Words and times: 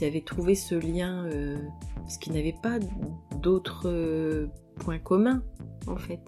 Ils 0.00 0.04
avaient 0.04 0.20
trouvé 0.20 0.54
ce 0.54 0.74
lien 0.74 1.24
euh, 1.26 1.56
parce 1.96 2.18
qu'ils 2.18 2.32
n'avaient 2.34 2.54
pas 2.62 2.78
d'autres 3.36 3.88
euh, 3.88 4.46
points 4.76 4.98
communs 4.98 5.42
en 5.86 5.96
fait. 5.96 6.20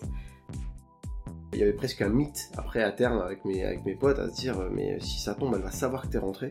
Il 1.53 1.59
y 1.59 1.63
avait 1.63 1.73
presque 1.73 2.03
un 2.03 2.09
mythe 2.09 2.51
après 2.57 2.83
à 2.83 2.91
terme 2.91 3.19
avec 3.19 3.45
mes, 3.45 3.65
avec 3.65 3.85
mes 3.85 3.95
potes 3.95 4.19
à 4.19 4.29
se 4.29 4.41
dire 4.41 4.59
mais 4.73 4.99
si 5.01 5.21
ça 5.21 5.35
tombe 5.35 5.55
elle 5.55 5.63
va 5.63 5.71
savoir 5.71 6.03
que 6.03 6.09
t'es 6.09 6.19
rentré. 6.19 6.51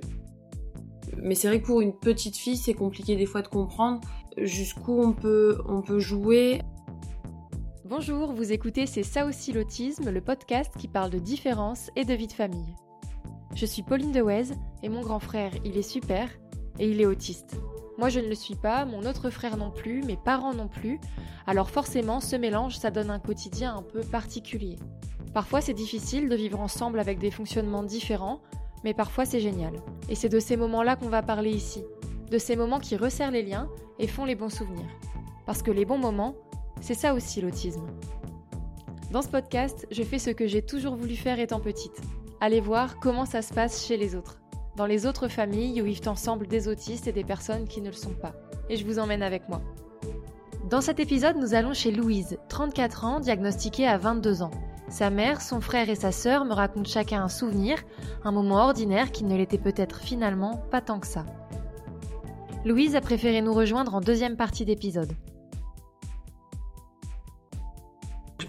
Mais 1.18 1.36
c'est 1.36 1.47
vrai 1.47 1.61
que 1.61 1.65
pour 1.65 1.82
une 1.82 1.93
petite 1.93 2.37
fille 2.37 2.57
c'est 2.57 2.73
compliqué 2.73 3.15
des 3.15 3.25
fois 3.25 3.41
de 3.41 3.47
comprendre 3.47 3.99
jusqu'où 4.38 5.01
on 5.01 5.11
peut, 5.11 5.57
on 5.67 5.81
peut 5.81 5.99
jouer. 5.99 6.61
Bonjour, 7.83 8.33
vous 8.33 8.54
écoutez 8.54 8.86
C'est 8.86 9.04
ça 9.04 9.25
aussi 9.25 9.51
l'autisme, 9.51 10.09
le 10.09 10.21
podcast 10.21 10.71
qui 10.77 10.88
parle 10.88 11.09
de 11.09 11.20
différence 11.20 11.89
et 11.95 12.05
de 12.05 12.13
vie 12.13 12.27
de 12.27 12.33
famille. 12.33 12.75
Je 13.55 13.65
suis 13.65 13.81
Pauline 13.81 14.11
Dewez 14.11 14.54
et 14.83 14.89
mon 14.89 15.01
grand 15.01 15.20
frère, 15.20 15.51
il 15.65 15.75
est 15.75 15.81
super 15.81 16.29
et 16.79 16.89
il 16.89 17.01
est 17.01 17.06
autiste. 17.06 17.60
Moi 17.97 18.10
je 18.10 18.19
ne 18.19 18.28
le 18.28 18.36
suis 18.36 18.56
pas, 18.56 18.86
mon 18.86 19.06
autre 19.06 19.29
frère 19.29 19.57
non 19.57 19.71
plus, 19.71 20.01
mes 20.04 20.18
parents 20.18 20.54
non 20.54 20.68
plus, 20.68 21.00
alors 21.46 21.70
forcément 21.70 22.21
ce 22.21 22.36
mélange 22.36 22.78
ça 22.78 22.92
donne 22.92 23.10
un 23.10 23.20
quotidien 23.20 23.75
un 23.75 23.82
peu 23.82 24.01
particulier. 24.01 24.78
Parfois 25.34 25.61
c'est 25.61 25.73
difficile 25.73 26.29
de 26.29 26.36
vivre 26.36 26.60
ensemble 26.60 27.00
avec 27.00 27.20
des 27.20 27.32
fonctionnements 27.32 27.84
différents, 27.84 28.42
mais 28.84 28.93
parfois 28.93 29.25
c'est 29.25 29.42
génial. 29.42 29.73
Et 30.07 30.15
c'est 30.15 30.29
de 30.29 30.39
ces 30.39 30.57
moments-là 30.57 30.96
qu'on 30.96 31.10
va 31.10 31.21
parler 31.21 31.51
ici, 31.51 31.84
de 32.31 32.38
ces 32.38 32.56
moments 32.56 32.80
qui 32.80 32.95
resserrent 32.95 33.31
les 33.31 33.44
liens 33.44 33.67
et 34.00 34.08
font 34.08 34.25
les 34.25 34.36
bons 34.36 34.50
souvenirs. 34.50 34.89
Parce 35.45 35.61
que 35.61 35.72
les 35.72 35.86
bons 35.86 35.98
moments, 35.98 36.36
c'est 36.80 36.94
ça 36.94 37.14
aussi 37.14 37.42
l'autisme. 37.42 37.86
Dans 39.11 39.22
ce 39.22 39.28
podcast, 39.28 39.88
je 39.92 40.03
fais 40.03 40.20
ce 40.20 40.30
que 40.30 40.48
j'ai 40.48 40.61
toujours 40.61 40.95
voulu 40.95 41.16
faire 41.16 41.39
étant 41.39 41.59
petite. 41.59 42.00
Aller 42.39 42.61
voir 42.61 43.00
comment 43.00 43.25
ça 43.25 43.42
se 43.42 43.53
passe 43.53 43.86
chez 43.86 43.98
les 43.98 44.16
autres 44.16 44.39
dans 44.80 44.86
les 44.86 45.06
autres 45.06 45.28
familles 45.28 45.81
où 45.81 45.86
vivent 45.86 46.08
ensemble 46.08 46.47
des 46.47 46.69
autistes 46.69 47.06
et 47.06 47.11
des 47.11 47.26
personnes 47.26 47.67
qui 47.67 47.81
ne 47.81 47.88
le 47.88 47.94
sont 47.94 48.14
pas. 48.14 48.31
Et 48.70 48.78
je 48.78 48.86
vous 48.86 48.98
emmène 48.98 49.22
avec 49.22 49.50
moi. 49.50 49.62
Dans 50.70 50.80
cet 50.80 51.02
épisode, 51.02 51.36
nous 51.36 51.53
allons 51.53 51.73
chez 51.73 51.92
Louise, 51.92 52.38
34 52.48 53.03
ans, 53.03 53.20
diagnostiquée 53.20 53.86
à 53.86 53.98
22 53.98 54.42
ans. 54.42 54.52
Sa 54.88 55.09
mère, 55.09 55.42
son 55.42 55.59
frère 55.59 55.90
et 55.90 55.95
sa 55.95 56.14
sœur 56.14 56.45
me 56.45 56.53
racontent 56.53 56.90
chacun 56.90 57.22
un 57.22 57.28
souvenir, 57.28 57.78
un 58.23 58.31
moment 58.31 58.64
ordinaire 58.64 59.12
qui 59.12 59.26
ne 59.26 59.36
l'était 59.36 59.58
peut-être 59.58 60.00
finalement 60.00 60.64
pas 60.72 60.80
tant 60.80 61.02
que 61.02 61.08
ça. 61.08 61.25
Louise 62.64 62.96
a 62.96 63.02
préféré 63.02 63.42
nous 63.42 63.53
rejoindre 63.53 63.96
en 63.96 64.00
deuxième 64.00 64.38
partie 64.38 64.64
d'épisode. 64.64 65.12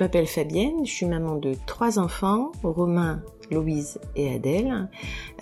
M'appelle 0.00 0.26
Fabienne, 0.26 0.86
je 0.86 0.90
suis 0.90 1.06
maman 1.06 1.36
de 1.36 1.54
trois 1.66 1.98
enfants, 1.98 2.52
Romain, 2.62 3.22
Louise 3.50 4.00
et 4.16 4.34
Adèle. 4.34 4.88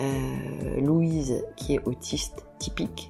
Euh, 0.01 0.81
Louise 0.81 1.45
qui 1.57 1.75
est 1.75 1.85
autiste 1.85 2.45
typique, 2.59 3.09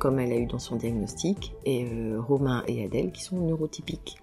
comme 0.00 0.18
elle 0.18 0.32
a 0.32 0.36
eu 0.36 0.46
dans 0.46 0.58
son 0.58 0.74
diagnostic, 0.76 1.54
et 1.64 1.86
euh, 1.88 2.20
Romain 2.20 2.64
et 2.66 2.84
Adèle 2.84 3.12
qui 3.12 3.22
sont 3.22 3.36
neurotypiques. 3.36 4.18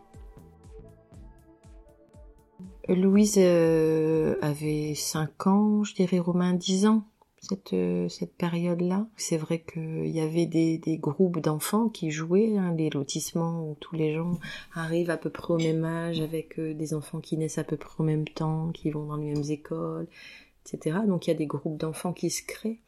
Louise 2.90 3.36
euh, 3.38 4.36
avait 4.42 4.94
5 4.96 5.48
ans, 5.48 5.84
je 5.84 5.96
dirais 5.96 6.20
Romain 6.20 6.54
10 6.54 6.88
ans 6.88 7.04
cette, 7.42 7.74
euh, 7.74 8.08
cette 8.08 8.36
période-là. 8.36 9.08
C'est 9.18 9.38
vrai 9.38 9.62
qu'il 9.62 10.08
y 10.08 10.22
avait 10.22 10.46
des, 10.46 10.78
des 10.78 10.98
groupes 10.98 11.40
d'enfants 11.40 11.90
qui 11.90 12.12
jouaient, 12.12 12.56
hein, 12.58 12.74
les 12.78 12.90
lotissements 12.90 13.68
où 13.68 13.76
tous 13.80 13.96
les 13.96 14.14
gens 14.14 14.40
arrivent 14.74 15.10
à 15.10 15.18
peu 15.18 15.30
près 15.30 15.54
au 15.54 15.58
même 15.58 15.84
âge, 15.84 16.22
avec 16.22 16.60
euh, 16.60 16.74
des 16.74 16.94
enfants 16.94 17.20
qui 17.20 17.38
naissent 17.38 17.58
à 17.58 17.64
peu 17.64 17.78
près 17.78 17.96
au 17.98 18.04
même 18.04 18.28
temps, 18.28 18.72
qui 18.72 18.92
vont 18.92 19.06
dans 19.06 19.18
les 19.18 19.34
mêmes 19.34 19.50
écoles, 19.50 20.08
etc. 20.66 21.00
Donc 21.08 21.28
il 21.28 21.32
y 21.32 21.34
a 21.34 21.38
des 21.38 21.48
groupes 21.48 21.78
d'enfants 21.78 22.14
qui 22.14 22.30
se 22.30 22.44
créent. 22.44 22.80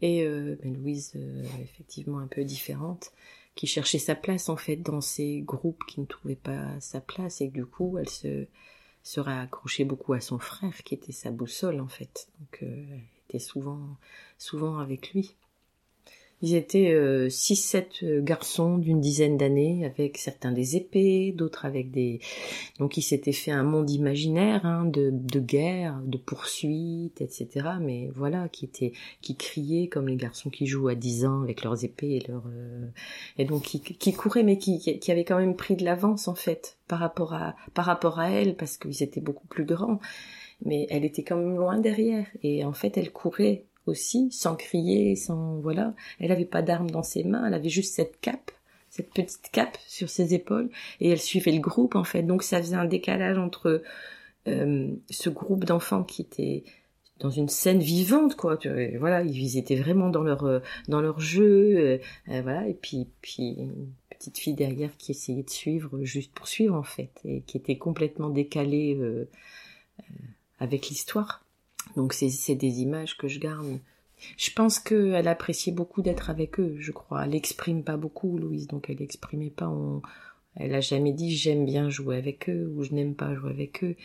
Et 0.00 0.24
euh, 0.24 0.58
ben 0.62 0.74
Louise, 0.74 1.12
euh, 1.16 1.42
effectivement 1.62 2.18
un 2.18 2.26
peu 2.26 2.42
différente, 2.44 3.12
qui 3.54 3.66
cherchait 3.66 3.98
sa 3.98 4.14
place 4.14 4.48
en 4.48 4.56
fait 4.56 4.76
dans 4.76 5.00
ces 5.00 5.42
groupes 5.42 5.84
qui 5.86 6.00
ne 6.00 6.06
trouvaient 6.06 6.34
pas 6.34 6.80
sa 6.80 7.00
place 7.00 7.40
et 7.40 7.48
du 7.48 7.64
coup 7.64 7.98
elle 7.98 8.08
se 8.08 8.46
sera 9.04 9.42
accrochée 9.42 9.84
beaucoup 9.84 10.14
à 10.14 10.20
son 10.20 10.38
frère 10.38 10.82
qui 10.82 10.94
était 10.94 11.12
sa 11.12 11.30
boussole 11.30 11.80
en 11.80 11.86
fait. 11.86 12.28
Donc 12.40 12.64
souvent, 13.38 13.80
souvent 14.38 14.78
avec 14.78 15.12
lui. 15.12 15.34
Ils 16.42 16.56
étaient 16.56 16.92
euh, 16.92 17.30
six, 17.30 17.56
sept 17.56 18.02
euh, 18.02 18.20
garçons 18.20 18.76
d'une 18.76 19.00
dizaine 19.00 19.38
d'années, 19.38 19.86
avec 19.86 20.18
certains 20.18 20.52
des 20.52 20.76
épées, 20.76 21.32
d'autres 21.32 21.64
avec 21.64 21.90
des... 21.90 22.20
Donc 22.78 22.98
ils 22.98 23.02
s'étaient 23.02 23.32
fait 23.32 23.50
un 23.50 23.62
monde 23.62 23.90
imaginaire 23.90 24.66
hein, 24.66 24.84
de, 24.84 25.10
de 25.10 25.40
guerre, 25.40 26.02
de 26.04 26.18
poursuites, 26.18 27.22
etc. 27.22 27.48
Mais 27.80 28.10
voilà, 28.14 28.50
qui 28.50 28.66
étaient, 28.66 28.92
qui 29.22 29.36
criaient 29.36 29.88
comme 29.88 30.06
les 30.06 30.16
garçons 30.16 30.50
qui 30.50 30.66
jouent 30.66 30.88
à 30.88 30.94
dix 30.94 31.24
ans 31.24 31.40
avec 31.40 31.64
leurs 31.64 31.82
épées 31.82 32.16
et 32.16 32.26
leurs... 32.28 32.46
Euh, 32.48 32.88
et 33.38 33.46
donc 33.46 33.62
qui, 33.62 33.80
qui 33.80 34.12
couraient, 34.12 34.42
mais 34.42 34.58
qui, 34.58 34.80
qui 34.80 35.10
avaient 35.10 35.24
quand 35.24 35.38
même 35.38 35.56
pris 35.56 35.76
de 35.76 35.84
l'avance 35.84 36.28
en 36.28 36.34
fait 36.34 36.76
par 36.88 36.98
rapport 36.98 37.32
à, 37.32 37.54
par 37.72 37.86
rapport 37.86 38.18
à 38.18 38.30
elle, 38.30 38.54
parce 38.54 38.76
qu'ils 38.76 39.02
étaient 39.02 39.22
beaucoup 39.22 39.46
plus 39.46 39.64
grands 39.64 39.98
mais 40.64 40.86
elle 40.90 41.04
était 41.04 41.22
quand 41.22 41.36
même 41.36 41.56
loin 41.56 41.78
derrière. 41.78 42.26
Et 42.42 42.64
en 42.64 42.72
fait, 42.72 42.96
elle 42.96 43.12
courait 43.12 43.64
aussi, 43.86 44.30
sans 44.30 44.56
crier, 44.56 45.16
sans 45.16 45.56
voilà. 45.60 45.94
Elle 46.20 46.28
n'avait 46.28 46.44
pas 46.44 46.62
d'armes 46.62 46.90
dans 46.90 47.02
ses 47.02 47.24
mains, 47.24 47.46
elle 47.46 47.54
avait 47.54 47.68
juste 47.68 47.94
cette 47.94 48.20
cape, 48.20 48.50
cette 48.90 49.12
petite 49.12 49.50
cape 49.52 49.76
sur 49.86 50.08
ses 50.08 50.34
épaules, 50.34 50.70
et 51.00 51.10
elle 51.10 51.20
suivait 51.20 51.52
le 51.52 51.60
groupe 51.60 51.96
en 51.96 52.04
fait. 52.04 52.22
Donc 52.22 52.42
ça 52.42 52.58
faisait 52.58 52.76
un 52.76 52.86
décalage 52.86 53.38
entre 53.38 53.82
euh, 54.48 54.94
ce 55.10 55.30
groupe 55.30 55.64
d'enfants 55.64 56.04
qui 56.04 56.22
était 56.22 56.64
dans 57.20 57.30
une 57.30 57.48
scène 57.48 57.78
vivante 57.78 58.34
quoi 58.34 58.58
voilà 58.98 59.22
ils 59.22 59.56
étaient 59.56 59.76
vraiment 59.76 60.10
dans 60.10 60.24
leur 60.24 60.44
euh, 60.44 60.58
dans 60.88 61.00
leur 61.00 61.20
jeu 61.20 61.76
euh, 61.78 61.98
voilà 62.26 62.68
et 62.68 62.74
puis 62.74 63.06
puis 63.22 63.54
une 63.56 63.92
petite 64.10 64.36
fille 64.36 64.54
derrière 64.54 64.94
qui 64.96 65.12
essayait 65.12 65.44
de 65.44 65.50
suivre 65.50 66.02
juste 66.02 66.32
pour 66.34 66.48
suivre 66.48 66.74
en 66.74 66.82
fait 66.82 67.12
et 67.24 67.42
qui 67.42 67.56
était 67.56 67.78
complètement 67.78 68.30
décalée 68.30 68.98
avec 70.58 70.88
l'histoire. 70.88 71.44
Donc 71.96 72.12
c'est 72.12 72.54
des 72.54 72.80
images 72.80 73.16
que 73.16 73.28
je 73.28 73.38
garde. 73.38 73.78
Je 74.36 74.50
pense 74.52 74.78
qu'elle 74.78 75.28
appréciait 75.28 75.72
beaucoup 75.72 76.02
d'être 76.02 76.30
avec 76.30 76.58
eux, 76.58 76.76
je 76.78 76.92
crois. 76.92 77.24
Elle 77.24 77.30
n'exprime 77.30 77.84
pas 77.84 77.96
beaucoup, 77.96 78.38
Louise, 78.38 78.66
donc 78.66 78.88
elle 78.88 78.98
n'exprimait 78.98 79.50
pas. 79.50 79.72
Elle 80.56 80.74
a 80.74 80.80
jamais 80.80 81.12
dit 81.12 81.36
j'aime 81.36 81.66
bien 81.66 81.90
jouer 81.90 82.16
avec 82.16 82.48
eux 82.48 82.72
ou 82.74 82.84
je 82.84 82.92
n'aime 82.92 83.14
pas 83.14 83.34
jouer 83.34 83.50
avec 83.50 83.84
eux. 83.84 83.96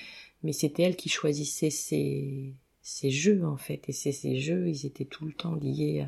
Mais 0.43 0.53
c'était 0.53 0.83
elle 0.83 0.95
qui 0.95 1.09
choisissait 1.09 1.69
ses, 1.69 2.53
ses 2.81 3.11
jeux, 3.11 3.45
en 3.45 3.57
fait. 3.57 3.87
Et 3.87 3.91
ces, 3.91 4.11
ces 4.11 4.39
jeux, 4.39 4.67
ils 4.67 4.85
étaient 4.85 5.05
tout 5.05 5.25
le 5.25 5.33
temps 5.33 5.55
liés 5.55 6.07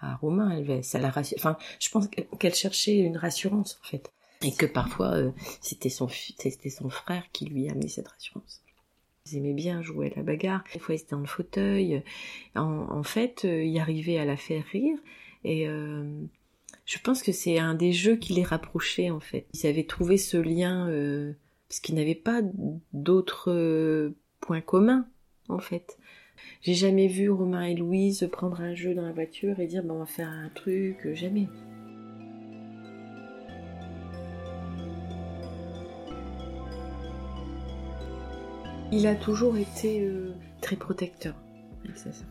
à, 0.00 0.16
Romain. 0.16 0.50
Elle, 0.50 0.82
ça 0.82 0.98
la 0.98 1.08
enfin, 1.08 1.56
je 1.78 1.90
pense 1.90 2.08
qu'elle 2.38 2.54
cherchait 2.54 2.98
une 2.98 3.16
rassurance, 3.16 3.78
en 3.82 3.86
fait. 3.86 4.12
Et 4.42 4.52
que 4.52 4.66
parfois, 4.66 5.12
euh, 5.12 5.30
c'était 5.60 5.88
son, 5.88 6.08
c'était 6.08 6.70
son 6.70 6.88
frère 6.88 7.24
qui 7.32 7.46
lui 7.46 7.68
amenait 7.68 7.88
cette 7.88 8.08
rassurance. 8.08 8.61
Ils 9.30 9.38
aimaient 9.38 9.52
bien 9.52 9.82
jouer 9.82 10.12
à 10.12 10.16
la 10.16 10.22
bagarre. 10.22 10.64
Des 10.72 10.78
fois, 10.78 10.94
ils 10.94 10.98
étaient 10.98 11.12
dans 11.12 11.20
le 11.20 11.26
fauteuil. 11.26 12.02
En, 12.54 13.02
fait, 13.02 13.44
euh, 13.44 13.62
ils 13.62 13.78
arrivaient 13.78 14.18
à 14.18 14.24
la 14.24 14.36
faire 14.36 14.64
rire. 14.72 14.98
Et 15.44 15.68
euh, 15.68 16.04
je 16.86 16.98
pense 16.98 17.22
que 17.22 17.32
c'est 17.32 17.58
un 17.58 17.74
des 17.74 17.92
jeux 17.92 18.16
qui 18.16 18.32
les 18.32 18.42
rapprochait, 18.42 19.10
en 19.10 19.20
fait. 19.20 19.46
Ils 19.54 19.66
avaient 19.66 19.84
trouvé 19.84 20.16
ce 20.16 20.36
lien 20.36 20.88
euh, 20.88 21.32
parce 21.68 21.80
qu'ils 21.80 21.94
n'avaient 21.94 22.14
pas 22.14 22.42
d'autres 22.92 24.12
points 24.40 24.60
communs, 24.60 25.06
en 25.48 25.60
fait. 25.60 25.98
J'ai 26.62 26.74
jamais 26.74 27.06
vu 27.06 27.30
Romain 27.30 27.62
et 27.62 27.74
Louise 27.74 28.28
prendre 28.32 28.60
un 28.60 28.74
jeu 28.74 28.94
dans 28.94 29.06
la 29.06 29.12
voiture 29.12 29.60
et 29.60 29.66
dire, 29.66 29.84
bon, 29.84 29.94
on 29.94 29.98
va 30.00 30.06
faire 30.06 30.28
un 30.28 30.48
truc. 30.48 31.14
Jamais. 31.14 31.46
Il 38.92 39.06
a 39.06 39.14
toujours 39.14 39.56
été 39.56 40.02
euh, 40.02 40.32
très 40.60 40.76
protecteur, 40.76 41.34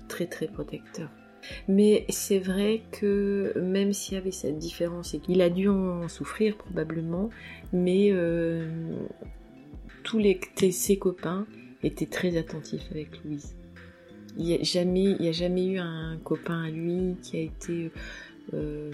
très 0.07 0.27
très 0.27 0.47
protecteur. 0.47 1.09
Mais 1.67 2.05
c'est 2.09 2.37
vrai 2.37 2.83
que 2.91 3.51
même 3.59 3.93
s'il 3.93 4.13
y 4.13 4.17
avait 4.17 4.31
cette 4.31 4.59
différence, 4.59 5.15
il 5.27 5.41
a 5.41 5.49
dû 5.49 5.67
en 5.69 6.07
souffrir 6.07 6.55
probablement, 6.57 7.31
mais 7.73 8.11
euh, 8.11 8.69
tous 10.03 10.19
les, 10.19 10.39
ses 10.71 10.97
copains 10.97 11.47
étaient 11.81 12.05
très 12.05 12.37
attentifs 12.37 12.87
avec 12.91 13.23
Louise. 13.23 13.55
Il 14.37 14.45
n'y 14.45 14.53
a, 14.53 14.61
jamais, 14.61 15.15
a 15.27 15.31
jamais 15.31 15.65
eu 15.65 15.79
un 15.79 16.19
copain 16.23 16.61
à 16.65 16.69
lui 16.69 17.15
qui 17.23 17.37
a 17.37 17.41
été 17.41 17.91
euh, 18.53 18.91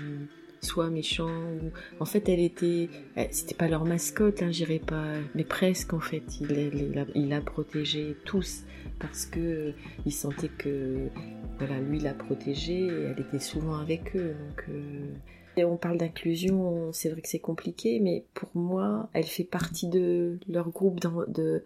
soit 0.61 0.89
méchant 0.89 1.29
ou 1.29 1.71
en 1.99 2.05
fait 2.05 2.29
elle 2.29 2.39
était 2.39 2.89
c'était 3.31 3.55
pas 3.55 3.67
leur 3.67 3.85
mascotte 3.85 4.41
hein, 4.41 4.51
j'irais 4.51 4.79
pas 4.79 5.05
mais 5.35 5.43
presque 5.43 5.93
en 5.93 5.99
fait 5.99 6.23
il, 6.41 7.05
il, 7.15 7.33
a, 7.33 7.41
protégé 7.41 8.15
tous 8.25 8.63
parce 8.99 9.25
que 9.25 9.73
il 10.05 10.11
sentait 10.11 10.49
que 10.49 11.09
voilà 11.57 11.79
lui 11.79 11.99
l'a 11.99 12.13
protégé 12.13 12.73
et 12.73 13.03
elle 13.11 13.19
était 13.19 13.39
souvent 13.39 13.77
avec 13.77 14.15
eux 14.15 14.35
donc 14.47 14.65
euh, 14.69 15.13
et 15.57 15.65
on 15.65 15.77
parle 15.77 15.97
d'inclusion 15.97 16.91
c'est 16.93 17.09
vrai 17.09 17.21
que 17.21 17.29
c'est 17.29 17.39
compliqué 17.39 17.99
mais 17.99 18.25
pour 18.33 18.49
moi 18.55 19.09
elle 19.13 19.25
fait 19.25 19.43
partie 19.43 19.87
de 19.87 20.39
leur 20.47 20.69
groupe 20.69 20.99
de 20.99 21.63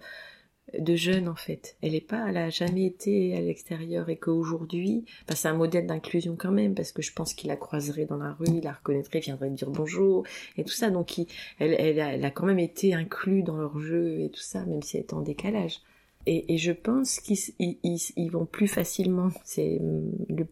de 0.78 0.96
jeune 0.96 1.28
en 1.28 1.36
fait. 1.36 1.76
Elle 1.82 1.96
est 1.96 2.02
pas, 2.02 2.26
elle 2.30 2.38
a 2.38 2.50
jamais 2.50 2.86
été 2.86 3.36
à 3.36 3.42
l'extérieur 3.42 4.10
et 4.10 4.18
qu'aujourd'hui, 4.18 5.06
bah, 5.28 5.36
c'est 5.36 5.48
un 5.48 5.54
modèle 5.54 5.88
d'inclusion 5.88 6.36
quand 6.38 6.52
même 6.52 6.76
parce 6.76 6.92
que 6.92 7.02
je 7.02 7.14
pense 7.14 7.34
qu'il 7.34 7.50
la 7.50 7.56
croiserait 7.56 8.06
dans 8.06 8.18
la 8.18 8.34
rue, 8.34 8.48
il 8.48 8.64
la 8.64 8.74
reconnaîtrait, 8.74 9.20
viendrait 9.20 9.50
dire 9.50 9.70
bonjour 9.70 10.26
et 10.58 10.64
tout 10.64 10.74
ça. 10.74 10.90
Donc 10.90 11.20
elle, 11.20 11.28
elle, 11.60 12.00
a, 12.00 12.14
elle, 12.14 12.26
a, 12.26 12.32
quand 12.32 12.46
même 12.46 12.60
été 12.60 12.94
inclue 12.94 13.44
dans 13.44 13.58
leur 13.58 13.80
jeu 13.80 14.22
et 14.22 14.30
tout 14.30 14.42
ça, 14.42 14.66
même 14.66 14.82
si 14.82 14.98
elle 14.98 15.04
est 15.04 15.14
en 15.14 15.22
décalage. 15.22 15.82
Et, 16.28 16.54
et 16.54 16.58
je 16.58 16.72
pense 16.72 17.20
qu'ils 17.20 17.38
ils, 17.58 18.00
ils, 18.16 18.30
vont 18.30 18.46
plus 18.46 18.68
facilement, 18.68 19.30
c'est 19.44 19.82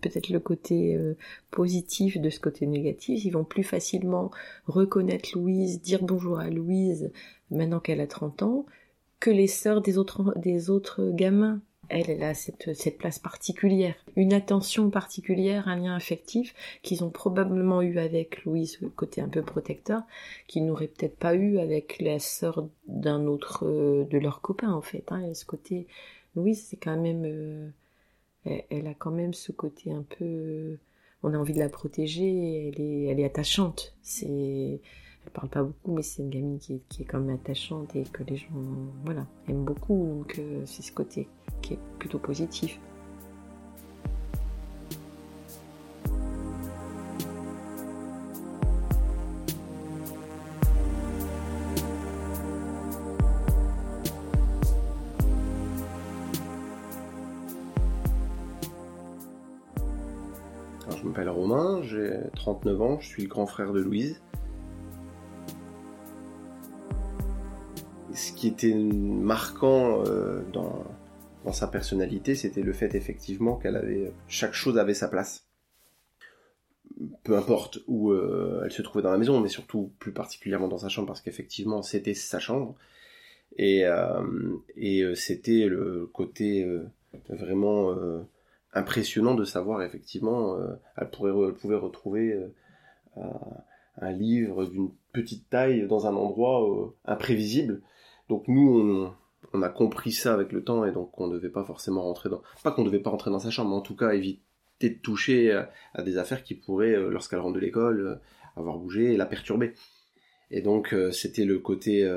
peut-être 0.01 0.29
le 0.29 0.39
côté 0.39 0.95
euh, 0.95 1.15
positif 1.51 2.19
de 2.19 2.29
ce 2.31 2.39
côté 2.39 2.65
négatif, 2.65 3.23
ils 3.23 3.29
vont 3.29 3.43
plus 3.43 3.63
facilement 3.63 4.31
reconnaître 4.65 5.29
Louise, 5.35 5.79
dire 5.79 6.01
bonjour 6.01 6.39
à 6.39 6.49
Louise 6.49 7.11
maintenant 7.51 7.79
qu'elle 7.79 8.01
a 8.01 8.07
30 8.07 8.43
ans, 8.43 8.65
que 9.19 9.29
les 9.29 9.47
sœurs 9.47 9.81
des 9.81 9.97
autres, 9.97 10.33
des 10.37 10.69
autres 10.69 11.11
gamins. 11.11 11.61
Elle, 11.89 12.11
elle 12.11 12.23
a 12.23 12.35
cette, 12.35 12.75
cette 12.75 12.99
place 12.99 13.17
particulière, 13.17 13.95
une 14.15 14.31
attention 14.31 14.91
particulière, 14.91 15.67
un 15.67 15.75
lien 15.75 15.95
affectif 15.95 16.53
qu'ils 16.83 17.03
ont 17.03 17.09
probablement 17.09 17.81
eu 17.81 17.97
avec 17.97 18.45
Louise, 18.45 18.77
le 18.79 18.89
côté 18.89 19.21
un 19.21 19.27
peu 19.27 19.41
protecteur, 19.41 20.03
qu'ils 20.47 20.67
n'auraient 20.67 20.87
peut-être 20.87 21.17
pas 21.17 21.33
eu 21.33 21.57
avec 21.57 21.99
la 21.99 22.19
sœur 22.19 22.67
d'un 22.87 23.25
autre 23.25 23.65
de 23.65 24.17
leurs 24.19 24.41
copains 24.41 24.71
en 24.71 24.81
fait. 24.81 25.03
Hein. 25.11 25.33
ce 25.33 25.45
côté, 25.45 25.87
Louise, 26.35 26.63
c'est 26.63 26.77
quand 26.77 26.95
même, 26.95 27.23
euh, 27.25 27.69
elle, 28.69 28.85
a 28.85 28.93
quand 28.93 29.11
même 29.11 29.33
ce 29.33 29.51
côté 29.51 29.91
un 29.91 30.03
peu, 30.03 30.77
on 31.23 31.33
a 31.33 31.37
envie 31.39 31.53
de 31.53 31.59
la 31.59 31.69
protéger, 31.69 32.67
elle 32.67 32.79
est, 32.79 33.05
elle 33.05 33.19
est 33.19 33.25
attachante. 33.25 33.95
C'est 34.03 34.79
elle 35.29 35.33
parle 35.33 35.49
pas 35.49 35.63
beaucoup, 35.63 35.93
mais 35.93 36.01
c'est 36.01 36.23
une 36.23 36.29
gamine 36.29 36.59
qui, 36.59 36.73
est 36.73 37.05
quand 37.05 37.19
même 37.19 37.35
attachante 37.35 37.95
et 37.95 38.03
que 38.03 38.23
les 38.23 38.35
gens 38.35 38.47
voilà, 39.05 39.25
aiment 39.47 39.63
beaucoup. 39.63 40.07
Donc 40.07 40.39
euh, 40.39 40.61
c'est 40.65 40.81
ce 40.81 40.91
côté 40.91 41.27
qui 41.61 41.73
est 41.73 41.79
plutôt 41.99 42.19
positif. 42.19 42.79
je 60.97 61.07
m'appelle 61.07 61.29
Romain, 61.29 61.81
j'ai 61.83 62.11
39 62.35 62.81
ans, 62.81 62.99
je 62.99 63.07
suis 63.07 63.23
le 63.23 63.29
grand 63.29 63.45
frère 63.45 63.71
de 63.71 63.79
Louise. 63.79 64.19
Ce 68.19 68.33
qui 68.33 68.47
était 68.47 68.73
marquant 68.73 70.03
euh, 70.05 70.41
dans, 70.51 70.85
sa 71.53 71.67
personnalité, 71.67 72.35
c'était 72.35 72.61
le 72.61 72.73
fait 72.73 72.93
effectivement 72.93 73.55
qu'elle 73.55 73.75
avait 73.75 74.11
chaque 74.27 74.53
chose 74.53 74.77
avait 74.77 74.93
sa 74.93 75.07
place. 75.07 75.47
Peu 77.23 77.37
importe 77.37 77.79
où 77.87 78.11
euh, 78.11 78.61
elle 78.65 78.71
se 78.71 78.81
trouvait 78.81 79.01
dans 79.01 79.11
la 79.11 79.17
maison, 79.17 79.39
mais 79.39 79.47
surtout 79.47 79.91
plus 79.99 80.11
particulièrement 80.11 80.67
dans 80.67 80.77
sa 80.77 80.89
chambre, 80.89 81.07
parce 81.07 81.21
qu'effectivement 81.21 81.81
c'était 81.81 82.13
sa 82.13 82.39
chambre. 82.39 82.75
Et, 83.57 83.85
euh, 83.85 85.15
c'était 85.15 85.65
le 85.65 86.07
côté 86.13 86.67
vraiment 87.29 87.95
impressionnant 88.73 89.33
de 89.33 89.45
savoir 89.45 89.81
effectivement, 89.81 90.59
elle, 90.97 91.07
elle 91.07 91.53
pouvait 91.53 91.75
retrouver 91.75 92.37
un 93.15 94.11
livre 94.11 94.65
d'une 94.65 94.91
petite 95.13 95.49
taille 95.49 95.87
dans 95.87 96.05
un 96.05 96.15
endroit 96.15 96.93
imprévisible 97.05 97.81
donc 98.29 98.47
nous, 98.47 99.11
on, 99.53 99.61
a 99.61 99.69
compris 99.69 100.11
ça 100.11 100.33
avec 100.33 100.51
le 100.51 100.63
temps 100.63 100.85
et 100.85 100.91
donc 100.91 101.19
on 101.19 101.27
ne 101.27 101.33
devait 101.33 101.49
pas 101.49 101.65
forcément 101.65 102.03
rentrer 102.03 102.29
dans... 102.29 102.41
Pas 102.63 102.71
qu'on 102.71 102.83
ne 102.83 102.89
devait 102.89 103.01
pas 103.01 103.09
rentrer 103.09 103.31
dans 103.31 103.39
sa 103.39 103.49
chambre, 103.49 103.71
mais 103.71 103.75
en 103.75 103.81
tout 103.81 103.95
cas 103.95 104.11
éviter 104.11 104.41
de 104.81 104.99
toucher 104.99 105.51
à, 105.93 106.03
des 106.03 106.17
affaires 106.17 106.43
qui 106.43 106.53
pourraient, 106.53 106.95
euh, 106.95 107.09
lorsqu'elle 107.09 107.39
rentre 107.39 107.55
de 107.55 107.59
l'école, 107.59 107.99
euh, 107.99 108.15
avoir 108.55 108.77
bougé 108.77 109.13
et 109.13 109.17
la 109.17 109.25
perturber. 109.25 109.73
Et 110.51 110.61
donc 110.61 110.93
euh, 110.93 111.11
c'était 111.11 111.45
le 111.45 111.59
côté 111.59 112.07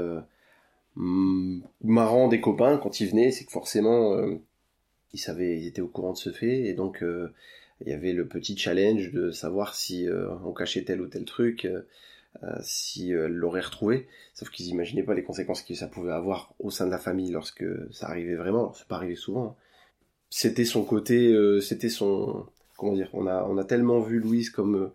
marrant 0.95 2.29
des 2.29 2.41
copains 2.41 2.77
quand 2.77 3.01
ils 3.01 3.09
venaient, 3.09 3.31
c'est 3.31 3.47
que 3.47 3.51
forcément 3.51 4.15
ils 5.15 5.19
savaient, 5.19 5.59
ils 5.59 5.67
étaient 5.67 5.81
au 5.81 5.89
courant 5.89 6.13
de 6.13 6.19
ce 6.19 6.31
fait 6.31 6.65
et 6.67 6.75
donc 6.75 7.03
il 7.81 7.89
y 7.89 7.93
avait 7.93 8.13
le 8.13 8.29
petit 8.29 8.59
challenge 8.59 9.11
de 9.11 9.31
savoir 9.31 9.75
si 9.75 10.07
on 10.45 10.53
cachait 10.53 10.85
tel 10.85 11.01
ou 11.01 11.07
tel 11.07 11.25
truc 11.25 11.67
euh, 12.43 12.57
si 12.63 13.11
elle 13.11 13.33
l'aurait 13.33 13.61
retrouvé. 13.61 14.09
Sauf 14.35 14.51
qu'ils 14.51 14.69
imaginaient 14.69 15.03
pas 15.03 15.15
les 15.15 15.23
conséquences 15.23 15.63
que 15.63 15.75
ça 15.75 15.87
pouvait 15.87 16.13
avoir 16.13 16.55
au 16.59 16.71
sein 16.71 16.87
de 16.87 16.91
la 16.91 16.99
famille 16.99 17.31
lorsque 17.31 17.65
ça 17.93 18.09
arrivait 18.09 18.35
vraiment. 18.35 18.73
C'est 18.73 18.89
pas 18.89 18.97
arrivé 18.97 19.17
souvent. 19.17 19.47
Hein. 19.47 19.57
C'était 20.31 20.65
son 20.65 20.85
côté, 20.85 21.29
euh, 21.29 21.61
c'était 21.61 21.91
son, 21.91 22.47
comment 22.79 22.95
dire, 22.95 23.11
on 23.13 23.27
a, 23.27 23.45
on 23.45 23.59
a 23.59 23.65
tellement 23.65 24.01
vu 24.01 24.19
Louise 24.19 24.51
comme 24.51 24.77
euh, 24.77 24.89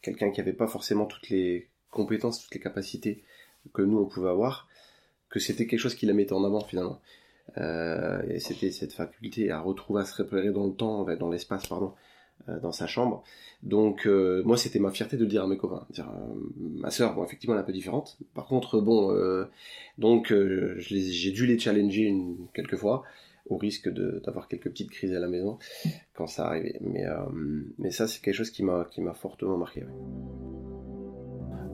quelqu'un 0.00 0.30
qui 0.30 0.40
avait 0.40 0.54
pas 0.54 0.66
forcément 0.66 1.04
toutes 1.04 1.28
les 1.28 1.68
compétences, 1.90 2.42
toutes 2.42 2.54
les 2.54 2.60
capacités 2.60 3.22
que 3.74 3.82
nous 3.82 3.98
on 3.98 4.06
pouvait 4.06 4.30
avoir, 4.30 4.68
que 5.28 5.40
c'était 5.40 5.66
quelque 5.66 5.80
chose 5.80 5.94
qui 5.94 6.06
la 6.06 6.14
mettait 6.14 6.32
en 6.32 6.44
avant 6.44 6.64
finalement. 6.64 7.00
et 7.56 8.38
c'était 8.40 8.70
cette 8.70 8.92
faculté 8.92 9.50
à 9.50 9.60
retrouver, 9.60 10.02
à 10.02 10.04
se 10.06 10.22
repérer 10.22 10.50
dans 10.52 10.66
le 10.66 10.72
temps, 10.72 11.04
dans 11.04 11.28
l'espace, 11.28 11.66
pardon, 11.66 11.92
euh, 11.92 12.07
dans 12.62 12.72
sa 12.72 12.86
chambre. 12.86 13.22
Donc 13.62 14.06
euh, 14.06 14.42
moi 14.44 14.56
c'était 14.56 14.78
ma 14.78 14.90
fierté 14.90 15.16
de 15.16 15.22
le 15.24 15.28
dire 15.28 15.44
à 15.44 15.46
mes 15.46 15.56
copains. 15.56 15.86
Dire, 15.90 16.08
euh, 16.08 16.34
ma 16.56 16.90
sœur, 16.90 17.14
bon 17.14 17.24
effectivement 17.24 17.54
elle 17.54 17.60
est 17.60 17.62
un 17.62 17.66
peu 17.66 17.72
différente. 17.72 18.18
Par 18.34 18.46
contre 18.46 18.80
bon, 18.80 19.14
donc 19.98 20.32
j'ai 20.78 21.30
dû 21.32 21.46
les 21.46 21.58
challenger 21.58 22.02
une, 22.02 22.46
quelques 22.54 22.76
fois 22.76 23.02
au 23.46 23.56
risque 23.56 23.88
d'avoir 23.88 24.46
quelques 24.46 24.68
petites 24.70 24.90
crises 24.90 25.14
à 25.14 25.20
la 25.20 25.28
maison 25.28 25.58
quand 26.14 26.26
ça 26.26 26.46
arrivait. 26.46 26.78
Mais, 26.80 27.04
mais 27.78 27.90
ça 27.90 28.06
c'est 28.06 28.22
quelque 28.22 28.34
chose 28.34 28.50
qui 28.50 28.62
m'a 28.62 28.86
qui 28.90 29.00
m'a 29.00 29.14
fortement 29.14 29.56
marqué. 29.56 29.84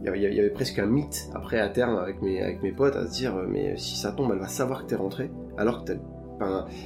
Il, 0.06 0.20
y 0.20 0.38
avait, 0.38 0.50
presque 0.50 0.78
un 0.78 0.86
mythe 0.86 1.30
après 1.34 1.58
à 1.60 1.70
terme 1.70 1.96
avec 1.96 2.20
mes 2.20 2.42
avec 2.42 2.62
mes 2.62 2.72
potes 2.72 2.94
à 2.94 3.06
se 3.06 3.12
dire 3.12 3.36
mais 3.48 3.76
si 3.78 3.96
ça 3.96 4.12
tombe 4.12 4.32
elle 4.32 4.38
va 4.38 4.48
savoir 4.48 4.84
que 4.84 4.90
t'es 4.90 4.96
rentré 4.96 5.30
alors 5.56 5.82
que 5.82 5.92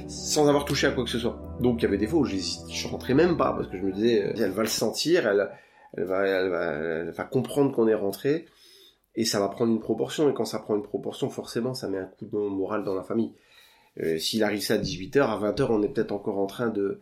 sans 0.07 0.47
avoir 0.47 0.65
touché 0.65 0.87
à 0.87 0.91
quoi 0.91 1.03
que 1.03 1.09
ce 1.09 1.19
soit. 1.19 1.39
Donc 1.59 1.81
il 1.81 1.83
y 1.83 1.85
avait 1.87 1.97
des 1.97 2.07
fois 2.07 2.19
où 2.19 2.25
je 2.25 2.87
rentrais 2.87 3.13
même 3.13 3.37
pas 3.37 3.53
parce 3.53 3.67
que 3.67 3.77
je 3.77 3.83
me 3.83 3.91
disais, 3.91 4.23
euh, 4.23 4.33
elle 4.37 4.51
va 4.51 4.63
le 4.63 4.69
sentir, 4.69 5.27
elle, 5.27 5.49
va, 6.05 6.25
elle, 6.25 6.49
va, 6.49 6.65
elle 6.65 7.11
va 7.11 7.23
comprendre 7.23 7.73
qu'on 7.73 7.87
est 7.87 7.95
rentré 7.95 8.45
et 9.15 9.25
ça 9.25 9.39
va 9.39 9.49
prendre 9.49 9.73
une 9.73 9.79
proportion. 9.79 10.29
Et 10.29 10.33
quand 10.33 10.45
ça 10.45 10.59
prend 10.59 10.75
une 10.75 10.83
proportion, 10.83 11.29
forcément, 11.29 11.73
ça 11.73 11.89
met 11.89 11.97
un 11.97 12.05
coup 12.05 12.25
de 12.25 12.37
moral 12.37 12.83
dans 12.83 12.95
la 12.95 13.03
famille. 13.03 13.33
Euh, 13.99 14.17
S'il 14.17 14.43
arrive 14.43 14.61
ça 14.61 14.75
à 14.75 14.77
18h, 14.77 15.19
à 15.19 15.51
20h, 15.51 15.67
on 15.69 15.83
est 15.83 15.89
peut-être 15.89 16.11
encore 16.11 16.39
en 16.39 16.47
train 16.47 16.69
de, 16.69 17.01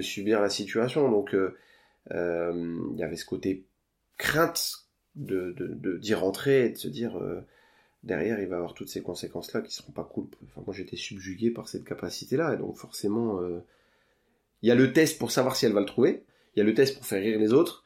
subir 0.00 0.40
la 0.40 0.48
situation. 0.48 1.10
Donc 1.10 1.34
euh, 1.34 1.56
euh, 2.10 2.78
il 2.94 2.98
y 2.98 3.04
avait 3.04 3.16
ce 3.16 3.24
côté 3.24 3.66
crainte 4.18 4.88
de 5.14 5.98
d'y 5.98 6.14
rentrer 6.14 6.66
et 6.66 6.70
de 6.70 6.78
se 6.78 6.88
dire 6.88 7.20
derrière, 8.02 8.40
il 8.40 8.48
va 8.48 8.56
avoir 8.56 8.74
toutes 8.74 8.88
ces 8.88 9.02
conséquences-là 9.02 9.62
qui 9.62 9.72
seront 9.72 9.92
pas 9.92 10.04
cool. 10.04 10.26
Enfin, 10.44 10.62
moi, 10.66 10.74
j'étais 10.74 10.96
subjugué 10.96 11.50
par 11.50 11.68
cette 11.68 11.84
capacité-là, 11.84 12.54
et 12.54 12.56
donc 12.56 12.76
forcément, 12.76 13.40
euh, 13.40 13.60
il 14.62 14.68
y 14.68 14.72
a 14.72 14.74
le 14.74 14.92
test 14.92 15.18
pour 15.18 15.30
savoir 15.30 15.56
si 15.56 15.66
elle 15.66 15.72
va 15.72 15.80
le 15.80 15.86
trouver, 15.86 16.24
il 16.54 16.58
y 16.58 16.62
a 16.62 16.64
le 16.64 16.74
test 16.74 16.96
pour 16.96 17.06
faire 17.06 17.22
rire 17.22 17.38
les 17.38 17.52
autres, 17.52 17.84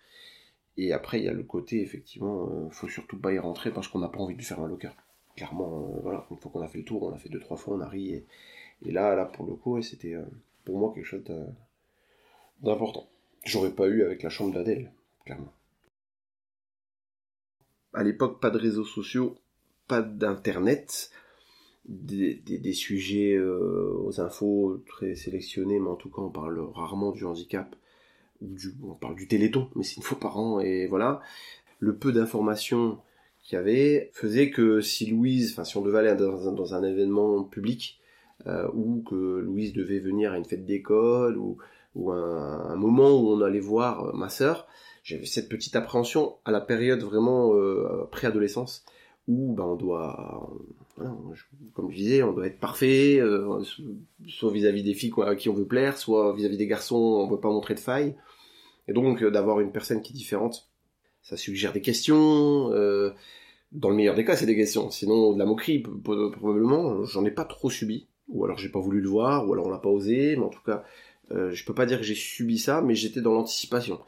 et 0.76 0.92
après, 0.92 1.20
il 1.20 1.24
y 1.24 1.28
a 1.28 1.32
le 1.32 1.42
côté, 1.42 1.82
effectivement, 1.82 2.48
euh, 2.50 2.70
faut 2.70 2.88
surtout 2.88 3.18
pas 3.18 3.32
y 3.32 3.38
rentrer 3.38 3.70
parce 3.70 3.88
qu'on 3.88 3.98
n'a 3.98 4.08
pas 4.08 4.18
envie 4.18 4.36
de 4.36 4.42
faire 4.42 4.60
un 4.60 4.68
locker. 4.68 4.90
Clairement, 5.36 5.94
euh, 5.96 6.00
voilà, 6.02 6.26
une 6.30 6.38
fois 6.38 6.50
qu'on 6.50 6.62
a 6.62 6.68
fait 6.68 6.78
le 6.78 6.84
tour, 6.84 7.02
on 7.02 7.12
a 7.12 7.18
fait 7.18 7.28
deux, 7.28 7.40
trois 7.40 7.56
fois, 7.56 7.76
on 7.76 7.80
a 7.80 7.88
ri, 7.88 8.14
et, 8.84 8.92
là, 8.92 9.14
là, 9.14 9.24
pour 9.24 9.46
le 9.46 9.54
coup, 9.54 9.80
c'était 9.82 10.16
pour 10.64 10.78
moi 10.78 10.92
quelque 10.94 11.06
chose 11.06 11.24
d'important. 12.60 13.08
J'aurais 13.44 13.70
pas 13.70 13.86
eu 13.86 14.02
avec 14.02 14.22
la 14.22 14.28
chambre 14.28 14.52
d'Adèle, 14.52 14.92
clairement. 15.24 15.52
À 17.94 18.02
l'époque, 18.02 18.40
pas 18.40 18.50
de 18.50 18.58
réseaux 18.58 18.84
sociaux, 18.84 19.38
pas 19.88 20.02
d'internet, 20.02 21.10
des, 21.88 22.34
des, 22.34 22.72
sujets 22.72 23.34
euh, 23.34 23.92
aux 24.04 24.20
infos 24.20 24.82
très 24.86 25.14
sélectionnés, 25.14 25.78
mais 25.78 25.88
en 25.88 25.94
tout 25.94 26.10
cas 26.10 26.22
on 26.22 26.30
parle 26.30 26.58
rarement 26.74 27.12
du 27.12 27.24
handicap, 27.24 27.76
ou 28.40 28.48
du, 28.54 28.74
on 28.82 28.94
parle 28.94 29.14
du 29.14 29.28
téléthon, 29.28 29.70
mais 29.76 29.84
c'est 29.84 29.96
une 29.96 30.02
fois 30.02 30.18
par 30.18 30.38
an, 30.38 30.60
et 30.60 30.86
voilà. 30.88 31.20
Le 31.78 31.96
peu 31.96 32.12
d'informations 32.12 32.98
qu'il 33.42 33.56
y 33.56 33.58
avait 33.58 34.10
faisait 34.14 34.50
que 34.50 34.80
si 34.80 35.06
Louise, 35.06 35.52
enfin 35.52 35.64
si 35.64 35.76
on 35.76 35.82
devait 35.82 35.98
aller 35.98 36.14
dans 36.16 36.74
un, 36.74 36.82
événement 36.82 37.44
public, 37.44 38.00
euh, 38.46 38.68
ou 38.74 39.02
que 39.02 39.14
Louise 39.14 39.72
devait 39.72 40.00
venir 40.00 40.32
à 40.32 40.38
une 40.38 40.44
fête 40.44 40.66
d'école, 40.66 41.38
ou, 41.38 41.58
ou 41.94 42.10
un, 42.10 42.74
moment 42.76 43.10
où 43.20 43.28
on 43.28 43.40
allait 43.42 43.60
voir 43.60 44.14
ma 44.14 44.28
sœur, 44.28 44.66
j'avais 45.04 45.26
cette 45.26 45.48
petite 45.48 45.76
appréhension 45.76 46.36
à 46.44 46.50
la 46.50 46.60
période 46.60 47.00
vraiment 47.00 47.54
euh, 47.54 48.08
préadolescence 48.10 48.84
où 49.28 49.54
ben, 49.54 49.64
on 49.64 49.76
doit, 49.76 50.50
comme 51.74 51.90
je 51.90 51.96
disais, 51.96 52.22
on 52.22 52.32
doit 52.32 52.46
être 52.46 52.60
parfait, 52.60 53.18
euh, 53.20 53.62
soit 54.28 54.52
vis-à-vis 54.52 54.82
des 54.82 54.94
filles 54.94 55.12
à 55.24 55.34
qui 55.34 55.48
on 55.48 55.54
veut 55.54 55.66
plaire, 55.66 55.98
soit 55.98 56.34
vis-à-vis 56.34 56.56
des 56.56 56.66
garçons, 56.66 56.96
on 56.96 57.26
ne 57.26 57.30
veut 57.30 57.40
pas 57.40 57.50
montrer 57.50 57.74
de 57.74 57.80
failles. 57.80 58.14
Et 58.88 58.92
donc 58.92 59.22
euh, 59.22 59.30
d'avoir 59.30 59.60
une 59.60 59.72
personne 59.72 60.00
qui 60.00 60.12
est 60.12 60.16
différente, 60.16 60.68
ça 61.22 61.36
suggère 61.36 61.72
des 61.72 61.80
questions. 61.80 62.70
Euh, 62.72 63.10
dans 63.72 63.90
le 63.90 63.96
meilleur 63.96 64.14
des 64.14 64.24
cas, 64.24 64.36
c'est 64.36 64.46
des 64.46 64.56
questions. 64.56 64.90
Sinon, 64.90 65.32
de 65.32 65.38
la 65.38 65.44
moquerie, 65.44 65.80
probablement, 65.80 67.04
j'en 67.04 67.24
ai 67.24 67.32
pas 67.32 67.44
trop 67.44 67.68
subi. 67.68 68.06
ou 68.28 68.44
alors 68.44 68.58
j'ai 68.58 68.68
pas 68.68 68.80
voulu 68.80 69.00
le 69.00 69.08
voir, 69.08 69.48
ou 69.48 69.52
alors 69.52 69.66
on 69.66 69.70
l'a 69.70 69.78
pas 69.78 69.88
osé, 69.88 70.36
mais 70.36 70.44
en 70.44 70.50
tout 70.50 70.62
cas, 70.64 70.84
euh, 71.32 71.50
je 71.50 71.64
peux 71.64 71.74
pas 71.74 71.86
dire 71.86 71.98
que 71.98 72.04
j'ai 72.04 72.14
subi 72.14 72.58
ça, 72.58 72.80
mais 72.80 72.94
j'étais 72.94 73.20
dans 73.20 73.34
l'anticipation. 73.34 74.00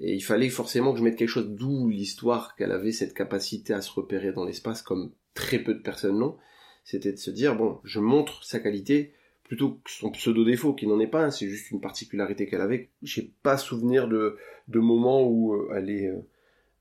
Et 0.00 0.14
il 0.14 0.22
fallait 0.22 0.48
forcément 0.48 0.92
que 0.92 0.98
je 0.98 1.04
mette 1.04 1.16
quelque 1.16 1.28
chose, 1.28 1.50
d'où 1.50 1.88
l'histoire 1.88 2.56
qu'elle 2.56 2.72
avait 2.72 2.92
cette 2.92 3.14
capacité 3.14 3.72
à 3.72 3.80
se 3.80 3.92
repérer 3.92 4.32
dans 4.32 4.44
l'espace 4.44 4.82
comme 4.82 5.12
très 5.34 5.58
peu 5.58 5.74
de 5.74 5.82
personnes 5.82 6.18
l'ont. 6.18 6.36
C'était 6.84 7.12
de 7.12 7.18
se 7.18 7.30
dire, 7.30 7.56
bon, 7.56 7.80
je 7.84 8.00
montre 8.00 8.44
sa 8.44 8.58
qualité 8.60 9.14
plutôt 9.44 9.74
que 9.84 9.90
son 9.90 10.10
pseudo-défaut, 10.10 10.74
qui 10.74 10.86
n'en 10.86 10.98
est 10.98 11.06
pas 11.06 11.30
c'est 11.30 11.48
juste 11.48 11.70
une 11.70 11.80
particularité 11.80 12.46
qu'elle 12.46 12.60
avait. 12.60 12.90
J'ai 13.02 13.32
pas 13.42 13.56
souvenir 13.56 14.08
de, 14.08 14.36
de 14.68 14.78
moments 14.80 15.26
où 15.26 15.54
euh, 15.54 15.72
elle 15.76 15.90
est, 15.90 16.12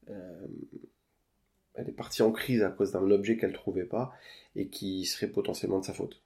euh, 0.09 0.47
elle 1.75 1.89
est 1.89 1.93
partie 1.93 2.23
en 2.23 2.31
crise 2.31 2.63
à 2.63 2.69
cause 2.69 2.91
d'un 2.91 3.11
objet 3.11 3.37
qu'elle 3.37 3.53
trouvait 3.53 3.85
pas 3.85 4.13
et 4.55 4.69
qui 4.69 5.05
serait 5.05 5.27
potentiellement 5.27 5.79
de 5.79 5.85
sa 5.85 5.93
faute 5.93 6.22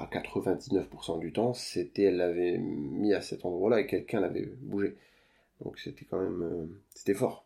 à 0.00 0.06
99% 0.06 1.18
du 1.18 1.32
temps, 1.32 1.52
c'était 1.52 2.04
elle 2.04 2.16
l'avait 2.16 2.58
mis 2.58 3.12
à 3.12 3.20
cet 3.20 3.44
endroit-là 3.44 3.80
et 3.80 3.86
quelqu'un 3.86 4.20
l'avait 4.20 4.46
bougé. 4.62 4.96
Donc 5.64 5.78
c'était 5.78 6.04
quand 6.04 6.18
même 6.18 6.42
euh, 6.42 6.66
c'était 6.94 7.14
fort. 7.14 7.44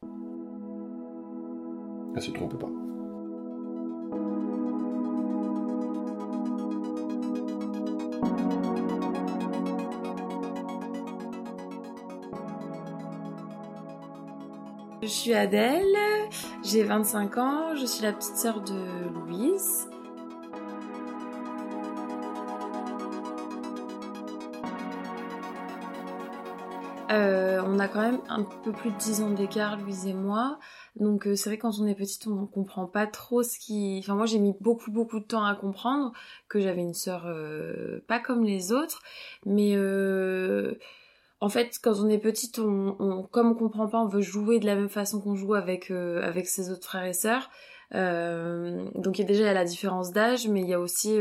Elle 2.14 2.22
se 2.22 2.30
trompe 2.30 2.58
pas. 2.58 2.70
Je 15.02 15.08
suis 15.08 15.34
Adèle, 15.34 15.98
j'ai 16.62 16.82
25 16.82 17.36
ans, 17.36 17.76
je 17.76 17.84
suis 17.84 18.02
la 18.02 18.12
petite 18.12 18.36
sœur 18.36 18.62
de 18.62 19.08
Louise. 19.12 19.88
Euh, 27.14 27.62
on 27.64 27.78
a 27.78 27.86
quand 27.86 28.00
même 28.00 28.20
un 28.28 28.42
peu 28.42 28.72
plus 28.72 28.90
de 28.90 28.96
10 28.96 29.22
ans 29.22 29.30
d'écart, 29.30 29.78
Louise 29.78 30.06
et 30.06 30.14
moi. 30.14 30.58
Donc 30.96 31.26
euh, 31.26 31.36
c'est 31.36 31.48
vrai 31.48 31.58
quand 31.58 31.78
on 31.80 31.86
est 31.86 31.94
petite, 31.94 32.26
on 32.26 32.46
comprend 32.46 32.86
pas 32.86 33.06
trop 33.06 33.42
ce 33.42 33.58
qui... 33.58 33.98
Enfin 34.00 34.14
moi 34.14 34.26
j'ai 34.26 34.38
mis 34.38 34.54
beaucoup 34.60 34.90
beaucoup 34.90 35.20
de 35.20 35.24
temps 35.24 35.44
à 35.44 35.54
comprendre 35.54 36.12
que 36.48 36.60
j'avais 36.60 36.80
une 36.80 36.94
sœur 36.94 37.24
euh, 37.26 38.00
pas 38.08 38.18
comme 38.18 38.44
les 38.44 38.72
autres. 38.72 39.00
Mais 39.46 39.76
en 41.40 41.48
fait 41.48 41.78
quand 41.82 41.94
on 42.00 42.08
est 42.08 42.18
petite, 42.18 42.58
on, 42.58 43.28
comme 43.30 43.52
on 43.52 43.54
comprend 43.54 43.88
pas, 43.88 43.98
on 43.98 44.08
veut 44.08 44.22
jouer 44.22 44.58
de 44.58 44.66
la 44.66 44.74
même 44.74 44.88
façon 44.88 45.20
qu'on 45.20 45.36
joue 45.36 45.54
avec, 45.54 45.92
ses 46.44 46.70
autres 46.70 46.86
frères 46.86 47.04
et 47.04 47.12
sœurs. 47.12 47.50
donc 47.92 49.18
il 49.18 49.20
y 49.20 49.24
a 49.24 49.28
déjà 49.28 49.52
la 49.52 49.64
différence 49.64 50.12
d'âge, 50.12 50.48
mais 50.48 50.62
il 50.62 50.68
y 50.68 50.74
a 50.74 50.80
aussi 50.80 51.16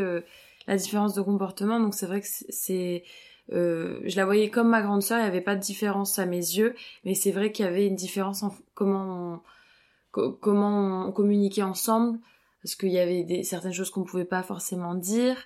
la 0.68 0.76
différence 0.76 1.14
de 1.14 1.22
comportement. 1.22 1.80
Donc 1.80 1.94
c'est 1.94 2.08
vrai 2.08 2.22
que 2.22 2.28
c'est 2.50 3.04
euh, 3.52 4.00
je 4.06 4.16
la 4.16 4.26
voyais 4.26 4.50
comme 4.50 4.70
ma 4.70 4.82
grande 4.82 5.02
sœur, 5.02 5.20
il 5.20 5.24
n'y 5.24 5.28
avait 5.28 5.42
pas 5.42 5.56
de 5.56 5.62
différence 5.62 6.18
à 6.18 6.26
mes 6.26 6.38
yeux, 6.38 6.76
mais 7.04 7.14
c'est 7.14 7.32
vrai 7.32 7.52
qu'il 7.52 7.66
y 7.66 7.68
avait 7.68 7.88
une 7.88 7.96
différence 7.96 8.44
en 8.44 8.56
comment 8.74 9.42
on, 10.14 10.32
comment 10.32 11.08
on 11.08 11.12
communiquait 11.12 11.64
ensemble, 11.64 12.20
parce 12.62 12.76
qu'il 12.76 12.92
y 12.92 13.00
avait 13.00 13.24
des, 13.24 13.44
certaines 13.44 13.74
choses 13.74 13.90
qu'on 13.90 14.04
pouvait 14.04 14.26
pas 14.26 14.44
forcément 14.44 14.96
dire, 14.96 15.38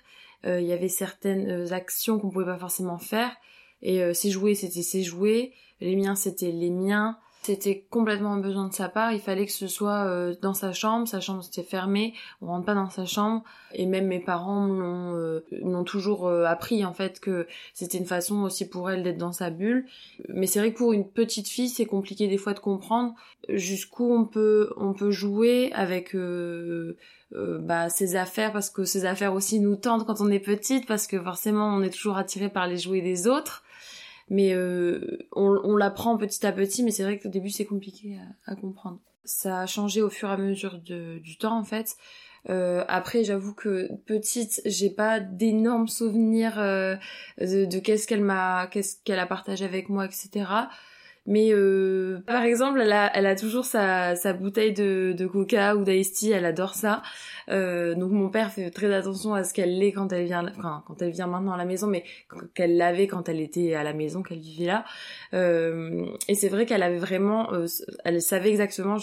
euh, 0.46 0.60
il 0.60 0.66
y 0.66 0.72
avait 0.72 0.88
certaines 0.88 1.50
euh, 1.50 1.72
actions 1.72 2.18
qu'on 2.18 2.30
pouvait 2.30 2.44
pas 2.44 2.58
forcément 2.58 2.98
faire, 2.98 3.34
et 3.82 4.02
euh, 4.02 4.14
ses 4.14 4.30
jouets 4.30 4.54
c'était 4.54 4.82
ses 4.82 5.02
jouets, 5.02 5.52
les 5.80 5.96
miens 5.96 6.14
c'était 6.14 6.52
les 6.52 6.70
miens, 6.70 7.18
c'était 7.48 7.86
complètement 7.88 8.34
un 8.34 8.40
besoin 8.40 8.68
de 8.68 8.74
sa 8.74 8.90
part. 8.90 9.12
Il 9.12 9.20
fallait 9.20 9.46
que 9.46 9.52
ce 9.52 9.68
soit 9.68 10.04
euh, 10.04 10.34
dans 10.42 10.52
sa 10.52 10.74
chambre. 10.74 11.08
Sa 11.08 11.20
chambre 11.20 11.42
était 11.46 11.62
fermée. 11.62 12.12
On 12.42 12.48
rentre 12.48 12.66
pas 12.66 12.74
dans 12.74 12.90
sa 12.90 13.06
chambre. 13.06 13.42
Et 13.72 13.86
même 13.86 14.06
mes 14.06 14.20
parents 14.20 14.68
euh, 15.14 15.40
toujours 15.86 16.26
euh, 16.26 16.44
appris 16.44 16.84
en 16.84 16.92
fait 16.92 17.20
que 17.20 17.46
c'était 17.72 17.96
une 17.96 18.04
façon 18.04 18.42
aussi 18.42 18.68
pour 18.68 18.90
elle 18.90 19.02
d'être 19.02 19.16
dans 19.16 19.32
sa 19.32 19.48
bulle. 19.48 19.86
Mais 20.28 20.46
c'est 20.46 20.58
vrai 20.58 20.72
que 20.72 20.76
pour 20.76 20.92
une 20.92 21.08
petite 21.08 21.48
fille, 21.48 21.70
c'est 21.70 21.86
compliqué 21.86 22.28
des 22.28 22.36
fois 22.36 22.52
de 22.52 22.60
comprendre 22.60 23.14
jusqu'où 23.48 24.12
on 24.12 24.26
peut 24.26 24.70
on 24.76 24.92
peut 24.92 25.10
jouer 25.10 25.72
avec 25.72 26.14
bah, 27.32 27.88
ses 27.88 28.16
affaires 28.16 28.52
parce 28.52 28.68
que 28.68 28.84
ses 28.84 29.06
affaires 29.06 29.32
aussi 29.32 29.58
nous 29.58 29.76
tentent 29.76 30.06
quand 30.06 30.20
on 30.20 30.30
est 30.30 30.38
petite 30.38 30.86
parce 30.86 31.06
que 31.06 31.18
forcément 31.18 31.68
on 31.68 31.82
est 31.82 31.90
toujours 31.90 32.18
attiré 32.18 32.50
par 32.50 32.66
les 32.66 32.76
jouets 32.76 33.00
des 33.00 33.26
autres 33.26 33.64
mais 34.30 34.54
euh, 34.54 35.18
on, 35.32 35.60
on 35.64 35.76
l'apprend 35.76 36.16
petit 36.16 36.46
à 36.46 36.52
petit, 36.52 36.82
mais 36.82 36.90
c'est 36.90 37.02
vrai 37.02 37.18
qu'au 37.18 37.28
début 37.28 37.50
c'est 37.50 37.64
compliqué 37.64 38.18
à, 38.46 38.54
comprendre. 38.54 39.00
Ça 39.24 39.60
a 39.60 39.66
changé 39.66 40.02
au 40.02 40.10
fur 40.10 40.28
et 40.28 40.32
à 40.32 40.36
mesure 40.36 40.78
du 40.78 41.36
temps 41.38 41.58
en 41.58 41.64
fait. 41.64 41.96
Euh, 42.50 42.84
après, 42.88 43.24
j'avoue 43.24 43.54
que 43.54 43.88
petite, 44.06 44.62
j'ai 44.64 44.90
pas 44.90 45.20
d'énormes 45.20 45.88
souvenirs 45.88 46.58
euh, 46.58 46.96
de, 47.40 47.64
de 47.64 47.78
qu'est-ce 47.78 48.06
qu'elle 48.06 48.24
m'a, 48.24 48.68
qu'est-ce 48.68 48.96
qu'elle 49.04 49.18
a 49.18 49.26
partagé 49.26 49.64
avec 49.64 49.88
moi, 49.88 50.06
etc. 50.06 50.46
Mais 51.28 51.52
euh, 51.52 52.20
par 52.26 52.42
exemple, 52.42 52.80
elle 52.80 52.92
a, 52.92 53.14
elle 53.14 53.26
a 53.26 53.36
toujours 53.36 53.66
sa, 53.66 54.16
sa 54.16 54.32
bouteille 54.32 54.72
de, 54.72 55.14
de 55.14 55.26
coca 55.26 55.76
ou 55.76 55.84
d'ice 55.84 56.22
elle 56.24 56.46
adore 56.46 56.74
ça. 56.74 57.02
Euh, 57.50 57.94
donc 57.94 58.12
mon 58.12 58.30
père 58.30 58.50
fait 58.50 58.70
très 58.70 58.92
attention 58.94 59.34
à 59.34 59.44
ce 59.44 59.52
qu'elle 59.52 59.78
l'ait 59.78 59.92
quand 59.92 60.10
elle 60.10 60.24
vient, 60.24 60.50
enfin 60.58 60.82
quand 60.86 61.02
elle 61.02 61.10
vient 61.10 61.26
maintenant 61.26 61.52
à 61.52 61.58
la 61.58 61.66
maison, 61.66 61.86
mais 61.86 62.02
qu'elle 62.54 62.78
l'avait 62.78 63.06
quand 63.06 63.28
elle 63.28 63.40
était 63.40 63.74
à 63.74 63.82
la 63.82 63.92
maison, 63.92 64.22
qu'elle 64.22 64.38
vivait 64.38 64.64
là. 64.64 64.86
Euh, 65.34 66.06
et 66.28 66.34
c'est 66.34 66.48
vrai 66.48 66.64
qu'elle 66.64 66.82
avait 66.82 66.98
vraiment, 66.98 67.52
euh, 67.52 67.66
elle 68.06 68.22
savait 68.22 68.48
exactement 68.48 68.96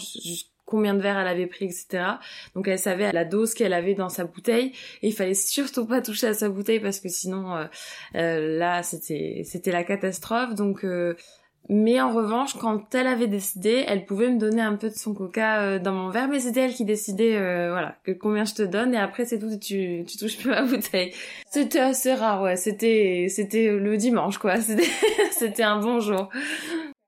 combien 0.66 0.96
de 0.96 1.02
verres 1.02 1.20
elle 1.20 1.28
avait 1.28 1.46
pris, 1.46 1.66
etc. 1.66 2.04
Donc 2.56 2.68
elle 2.68 2.80
savait 2.80 3.12
la 3.12 3.24
dose 3.24 3.54
qu'elle 3.54 3.74
avait 3.74 3.94
dans 3.94 4.10
sa 4.10 4.26
bouteille 4.26 4.74
et 5.04 5.10
il 5.10 5.14
fallait 5.14 5.36
surtout 5.36 5.86
pas 5.86 6.02
toucher 6.02 6.28
à 6.28 6.34
sa 6.34 6.50
bouteille 6.50 6.80
parce 6.80 7.00
que 7.00 7.10
sinon 7.10 7.56
euh, 7.56 7.66
euh, 8.16 8.58
là 8.58 8.82
c'était 8.82 9.44
c'était 9.46 9.72
la 9.72 9.84
catastrophe. 9.84 10.56
Donc 10.56 10.84
mais 11.68 12.00
en 12.00 12.14
revanche, 12.14 12.56
quand 12.58 12.94
elle 12.94 13.08
avait 13.08 13.28
décidé, 13.28 13.84
elle 13.88 14.06
pouvait 14.06 14.30
me 14.30 14.38
donner 14.38 14.62
un 14.62 14.76
peu 14.76 14.90
de 14.90 14.96
son 14.96 15.14
coca 15.14 15.62
euh, 15.62 15.80
dans 15.80 15.94
mon 15.94 16.10
verre, 16.10 16.28
mais 16.28 16.40
c'était 16.40 16.62
elle 16.62 16.74
qui 16.74 16.86
décidait, 16.86 17.38
euh, 17.38 17.70
voilà, 17.72 17.96
que 18.04 18.12
combien 18.12 18.46
je 18.46 18.54
te 18.54 18.62
donne, 18.62 18.94
et 18.94 19.00
après 19.00 19.26
c'est 19.26 19.40
tout, 19.40 19.58
tu, 19.58 20.04
tu 20.08 20.18
touches 20.18 20.38
plus 20.38 20.50
ma 20.50 20.62
bouteille. 20.62 21.12
C'était 21.50 21.80
assez 21.80 22.14
rare, 22.14 22.44
ouais, 22.44 22.56
c'était, 22.56 23.28
c'était 23.30 23.70
le 23.72 23.98
dimanche, 23.98 24.38
quoi, 24.38 24.58
c'était, 24.62 24.90
c'était 25.32 25.64
un 25.64 25.80
bon 25.80 26.00
jour. 26.00 26.30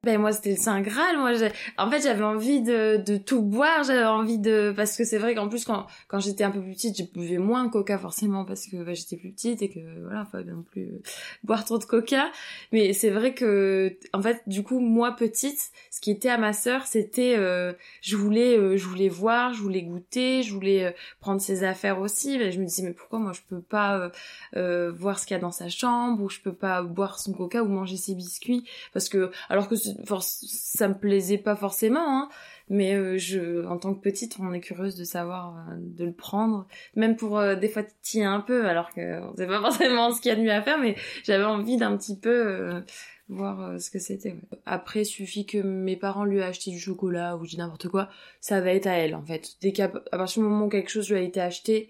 Ben 0.07 0.21
moi 0.21 0.31
c'était 0.31 0.51
le 0.51 0.55
Saint 0.55 0.79
Graal. 0.79 1.17
Moi, 1.17 1.33
en 1.77 1.91
fait 1.91 2.01
j'avais 2.01 2.23
envie 2.23 2.61
de, 2.61 2.95
de 2.95 3.17
tout 3.17 3.41
boire. 3.41 3.83
J'avais 3.83 4.05
envie 4.05 4.37
de 4.37 4.73
parce 4.73 4.95
que 4.95 5.03
c'est 5.03 5.17
vrai 5.17 5.35
qu'en 5.35 5.49
plus 5.49 5.65
quand 5.65 5.85
quand 6.07 6.21
j'étais 6.21 6.45
un 6.45 6.51
peu 6.51 6.61
plus 6.61 6.71
petite, 6.71 6.97
je 6.97 7.03
buvais 7.03 7.39
moins 7.39 7.65
de 7.65 7.69
Coca 7.69 7.97
forcément 7.97 8.45
parce 8.45 8.67
que 8.67 8.77
ben, 8.77 8.95
j'étais 8.95 9.17
plus 9.17 9.31
petite 9.31 9.61
et 9.61 9.69
que 9.69 9.81
voilà, 10.05 10.23
fallait 10.23 10.53
non 10.53 10.63
plus 10.63 10.83
euh, 10.83 11.01
boire 11.43 11.65
trop 11.65 11.77
de 11.77 11.83
Coca. 11.83 12.31
Mais 12.71 12.93
c'est 12.93 13.09
vrai 13.09 13.33
que 13.33 13.97
en 14.13 14.21
fait 14.21 14.43
du 14.47 14.63
coup 14.63 14.79
moi 14.79 15.13
petite, 15.13 15.59
ce 15.91 15.99
qui 15.99 16.09
était 16.09 16.29
à 16.29 16.37
ma 16.37 16.53
sœur, 16.53 16.87
c'était 16.87 17.35
euh, 17.37 17.73
je 17.99 18.15
voulais 18.15 18.57
euh, 18.57 18.77
je 18.77 18.85
voulais 18.85 19.09
voir, 19.09 19.53
je 19.53 19.61
voulais 19.61 19.81
goûter, 19.81 20.41
je 20.41 20.53
voulais 20.53 20.95
prendre 21.19 21.41
ses 21.41 21.65
affaires 21.65 21.99
aussi. 21.99 22.37
Ben, 22.37 22.49
je 22.49 22.61
me 22.61 22.65
disais 22.65 22.83
mais 22.83 22.93
pourquoi 22.93 23.19
moi 23.19 23.33
je 23.33 23.41
peux 23.49 23.61
pas 23.61 24.09
voir 24.53 25.19
ce 25.19 25.25
qu'il 25.25 25.35
y 25.35 25.37
a 25.37 25.41
dans 25.41 25.51
sa 25.51 25.67
chambre 25.67 26.23
ou 26.23 26.29
je 26.29 26.39
peux 26.39 26.53
pas 26.53 26.81
boire 26.81 27.19
son 27.19 27.33
Coca 27.33 27.61
ou 27.61 27.67
manger 27.67 27.97
ses 27.97 28.15
biscuits? 28.15 28.63
Parce 28.93 29.09
que 29.09 29.31
alors 29.49 29.67
que 29.67 29.75
ça 30.21 30.87
me 30.87 30.97
plaisait 30.97 31.37
pas 31.37 31.55
forcément, 31.55 32.05
hein, 32.05 32.29
mais 32.69 32.93
euh, 32.95 33.17
je, 33.17 33.65
en 33.65 33.77
tant 33.77 33.93
que 33.93 34.01
petite, 34.01 34.37
on 34.39 34.53
est 34.53 34.59
curieuse 34.59 34.95
de 34.95 35.03
savoir, 35.03 35.57
euh, 35.57 35.75
de 35.77 36.05
le 36.05 36.13
prendre, 36.13 36.67
même 36.95 37.15
pour 37.15 37.37
euh, 37.37 37.55
des 37.55 37.69
fois 37.69 37.83
un 38.15 38.41
peu, 38.41 38.67
alors 38.67 38.93
que 38.93 39.21
on 39.21 39.35
sait 39.35 39.47
pas 39.47 39.61
forcément 39.61 40.11
ce 40.11 40.21
qu'il 40.21 40.29
y 40.29 40.31
a 40.33 40.35
de 40.35 40.41
mieux 40.41 40.51
à 40.51 40.61
faire, 40.61 40.77
mais 40.77 40.95
j'avais 41.23 41.43
envie 41.43 41.77
d'un 41.77 41.95
petit 41.97 42.17
peu 42.17 42.83
voir 43.29 43.79
ce 43.79 43.91
que 43.91 43.99
c'était. 43.99 44.35
Après, 44.65 45.03
suffit 45.03 45.45
que 45.45 45.57
mes 45.57 45.97
parents 45.97 46.25
lui 46.25 46.39
aient 46.39 46.43
acheté 46.43 46.71
du 46.71 46.79
chocolat 46.79 47.35
ou 47.37 47.45
du 47.45 47.57
n'importe 47.57 47.89
quoi, 47.89 48.09
ça 48.39 48.61
va 48.61 48.71
être 48.71 48.87
à 48.87 48.93
elle 48.93 49.15
en 49.15 49.23
fait. 49.23 49.55
Dès 49.61 49.73
qu'à 49.73 49.89
partir 49.89 50.41
du 50.41 50.49
moment 50.49 50.65
où 50.65 50.69
quelque 50.69 50.89
chose 50.89 51.09
lui 51.09 51.17
a 51.17 51.21
été 51.21 51.41
acheté, 51.41 51.89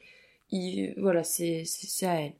il, 0.49 0.93
voilà, 0.97 1.23
c'est 1.23 1.63
à 2.03 2.21
elle 2.21 2.33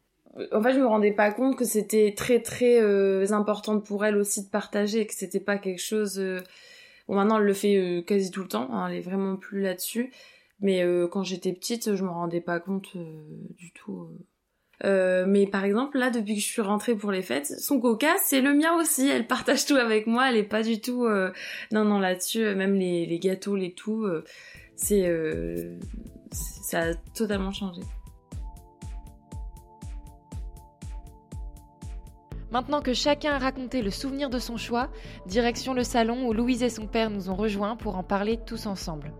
en 0.51 0.61
fait, 0.61 0.73
je 0.73 0.79
me 0.79 0.85
rendais 0.85 1.11
pas 1.11 1.31
compte 1.31 1.55
que 1.55 1.65
c'était 1.65 2.13
très 2.15 2.41
très 2.41 2.81
euh, 2.81 3.25
important 3.31 3.79
pour 3.79 4.05
elle 4.05 4.17
aussi 4.17 4.43
de 4.43 4.49
partager, 4.49 5.05
que 5.05 5.13
c'était 5.13 5.39
pas 5.39 5.57
quelque 5.57 5.81
chose. 5.81 6.19
Euh, 6.19 6.41
bon, 7.07 7.15
maintenant, 7.15 7.37
elle 7.37 7.45
le 7.45 7.53
fait 7.53 7.75
euh, 7.75 8.01
quasi 8.01 8.31
tout 8.31 8.41
le 8.41 8.47
temps. 8.47 8.69
Hein, 8.71 8.87
elle 8.89 8.97
est 8.97 9.01
vraiment 9.01 9.35
plus 9.35 9.61
là-dessus. 9.61 10.11
Mais 10.59 10.83
quand 11.11 11.21
j'étais 11.21 11.53
petite, 11.53 11.95
je 11.95 12.03
me 12.03 12.09
rendais 12.09 12.41
pas 12.41 12.59
compte 12.59 12.97
du 12.97 13.71
tout. 13.73 14.09
mais 14.83 15.45
par 15.45 15.63
exemple, 15.63 15.99
là, 15.99 16.09
depuis 16.09 16.33
que 16.33 16.41
je 16.41 16.47
suis 16.47 16.63
rentrée 16.63 16.95
pour 16.95 17.11
les 17.11 17.21
fêtes, 17.21 17.45
son 17.59 17.79
coca, 17.79 18.15
c'est 18.25 18.41
le 18.41 18.55
mien 18.55 18.75
aussi. 18.75 19.07
Elle 19.07 19.27
partage 19.27 19.67
tout 19.67 19.75
avec 19.75 20.07
moi. 20.07 20.31
Elle 20.31 20.37
est 20.37 20.43
pas 20.43 20.63
du 20.63 20.81
tout. 20.81 21.07
Non, 21.71 21.85
non, 21.85 21.99
là-dessus, 21.99 22.55
même 22.55 22.73
les, 22.73 23.05
les, 23.05 23.19
gâteaux, 23.19 23.55
les 23.55 23.73
tout, 23.73 24.07
c'est 24.75 25.07
ça 26.31 26.79
a 26.79 26.93
totalement 27.15 27.51
changé. 27.51 27.81
Maintenant 32.51 32.81
que 32.81 32.93
chacun 32.93 33.33
a 33.33 33.39
raconté 33.39 33.81
le 33.81 33.91
souvenir 33.91 34.29
de 34.29 34.39
son 34.39 34.55
choix, 34.55 34.89
direction 35.25 35.73
le 35.73 35.83
salon 35.83 36.27
où 36.27 36.33
Louise 36.33 36.63
et 36.63 36.69
son 36.69 36.87
père 36.87 37.09
nous 37.09 37.29
ont 37.29 37.35
rejoints 37.35 37.75
pour 37.75 37.97
en 37.97 38.03
parler 38.03 38.39
tous 38.45 38.67
ensemble. 38.67 39.11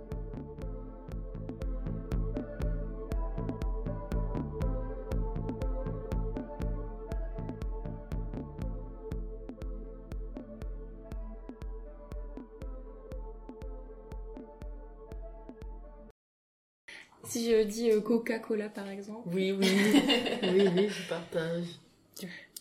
Si 17.26 17.52
je 17.52 17.62
dis 17.64 17.92
euh, 17.92 18.00
Coca-Cola 18.00 18.70
par 18.70 18.88
exemple. 18.88 19.28
Oui, 19.34 19.52
oui, 19.52 19.68
oui, 20.44 20.70
oui, 20.74 20.88
je 20.90 21.10
partage. 21.10 21.66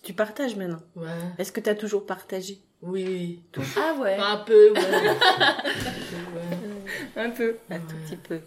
Tu 0.06 0.12
partages 0.14 0.54
maintenant 0.54 0.80
Ouais. 0.94 1.08
Est-ce 1.36 1.50
que 1.50 1.60
tu 1.60 1.68
as 1.68 1.74
toujours 1.74 2.06
partagé? 2.06 2.60
Oui. 2.80 3.42
Ah 3.76 3.96
ouais. 4.00 4.14
Un 4.16 4.36
peu, 4.36 4.70
ouais. 4.72 4.78
Un 4.80 5.10
peu, 5.10 6.36
ouais. 6.36 7.22
Un 7.24 7.30
peu. 7.30 7.56
Un 7.70 7.80
tout 7.80 7.96
petit 8.06 8.16
peu. 8.16 8.40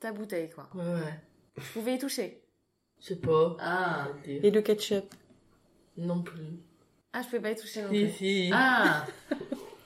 Ta 0.00 0.12
bouteille 0.12 0.48
quoi. 0.48 0.70
Ouais, 0.74 0.82
ouais. 0.94 1.20
Vous 1.56 1.62
pouvez 1.74 1.94
y 1.96 1.98
toucher? 1.98 2.40
Je 3.00 3.06
sais 3.08 3.16
pas. 3.16 3.56
Ah. 3.60 4.08
Et 4.26 4.50
le 4.50 4.62
ketchup? 4.62 5.14
Non 5.98 6.22
plus. 6.22 6.58
Ah, 7.12 7.20
je 7.22 7.28
peux 7.28 7.42
pas 7.42 7.50
y 7.50 7.56
toucher 7.56 7.82
non 7.82 7.90
Si, 7.90 8.04
plus. 8.04 8.12
si. 8.12 8.50
Ah. 8.54 9.04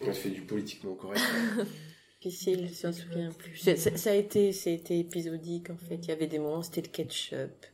On 0.03 0.13
se 0.13 0.21
fait 0.21 0.31
du 0.31 0.43
politiquement 0.43 0.95
correct. 0.95 1.21
Difficile, 2.23 2.71
je 2.73 2.87
m'en 2.87 2.93
souviens 2.93 3.31
plus. 3.33 3.57
C'est- 3.57 3.75
c'est- 3.77 3.97
Ça 3.97 4.11
a 4.11 4.15
été, 4.15 4.51
été 4.51 4.99
épisodique 5.01 5.71
en 5.71 5.77
fait. 5.77 5.97
Il 5.97 6.09
y 6.09 6.13
avait 6.13 6.29
des 6.29 6.39
moments 6.39 6.63
c'était 6.63 6.83
le 6.83 6.89
ketchup. 6.89 7.67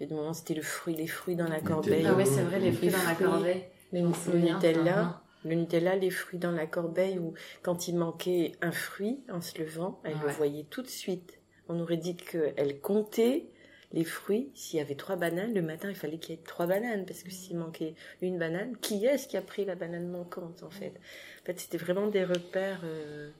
Il 0.00 0.04
y 0.04 0.06
a 0.06 0.08
des 0.08 0.14
moments 0.14 0.32
c'était 0.32 0.54
le 0.54 0.62
fruit, 0.62 0.94
les 0.94 1.06
fruits 1.06 1.36
dans 1.36 1.46
la 1.48 1.60
corbeille. 1.60 2.06
Ah 2.06 2.14
ouais, 2.14 2.24
c'est 2.24 2.40
vrai, 2.42 2.58
les 2.58 2.72
fruits 2.72 2.88
dans 2.88 3.02
la 3.04 3.14
corbeille. 3.14 3.64
Le, 3.92 4.00
Nutella, 4.38 4.84
ça. 4.94 5.22
le 5.44 5.54
Nutella, 5.56 5.96
les 5.96 6.10
fruits 6.10 6.38
dans 6.38 6.52
la 6.52 6.66
corbeille 6.66 7.18
ou 7.18 7.34
quand 7.62 7.86
il 7.88 7.96
manquait 7.96 8.52
un 8.62 8.72
fruit 8.72 9.20
en 9.30 9.40
se 9.40 9.58
levant, 9.60 10.00
elle 10.04 10.16
le 10.24 10.28
voyait 10.30 10.64
tout 10.70 10.80
de 10.82 10.86
suite. 10.88 11.38
On 11.68 11.78
aurait 11.80 11.96
dit 11.98 12.16
qu'elle 12.16 12.80
comptait 12.80 13.50
les 13.92 14.04
fruits. 14.04 14.50
S'il 14.54 14.78
y 14.78 14.80
avait 14.80 14.94
trois 14.94 15.16
bananes, 15.16 15.52
le 15.52 15.62
matin, 15.62 15.88
il 15.90 15.96
fallait 15.96 16.18
qu'il 16.18 16.36
y 16.36 16.38
ait 16.38 16.42
trois 16.44 16.66
bananes 16.66 17.04
parce 17.04 17.24
que 17.24 17.30
s'il 17.30 17.58
manquait 17.58 17.94
une 18.22 18.38
banane, 18.38 18.76
qui 18.80 19.04
est-ce 19.04 19.26
qui 19.26 19.36
a 19.36 19.42
pris 19.42 19.64
la 19.64 19.74
banane 19.74 20.06
manquante 20.08 20.62
en 20.62 20.70
fait? 20.70 20.94
En 21.42 21.46
fait, 21.46 21.58
c'était 21.58 21.78
vraiment 21.78 22.06
des 22.06 22.24
repères. 22.24 22.82
euh, 22.84 23.30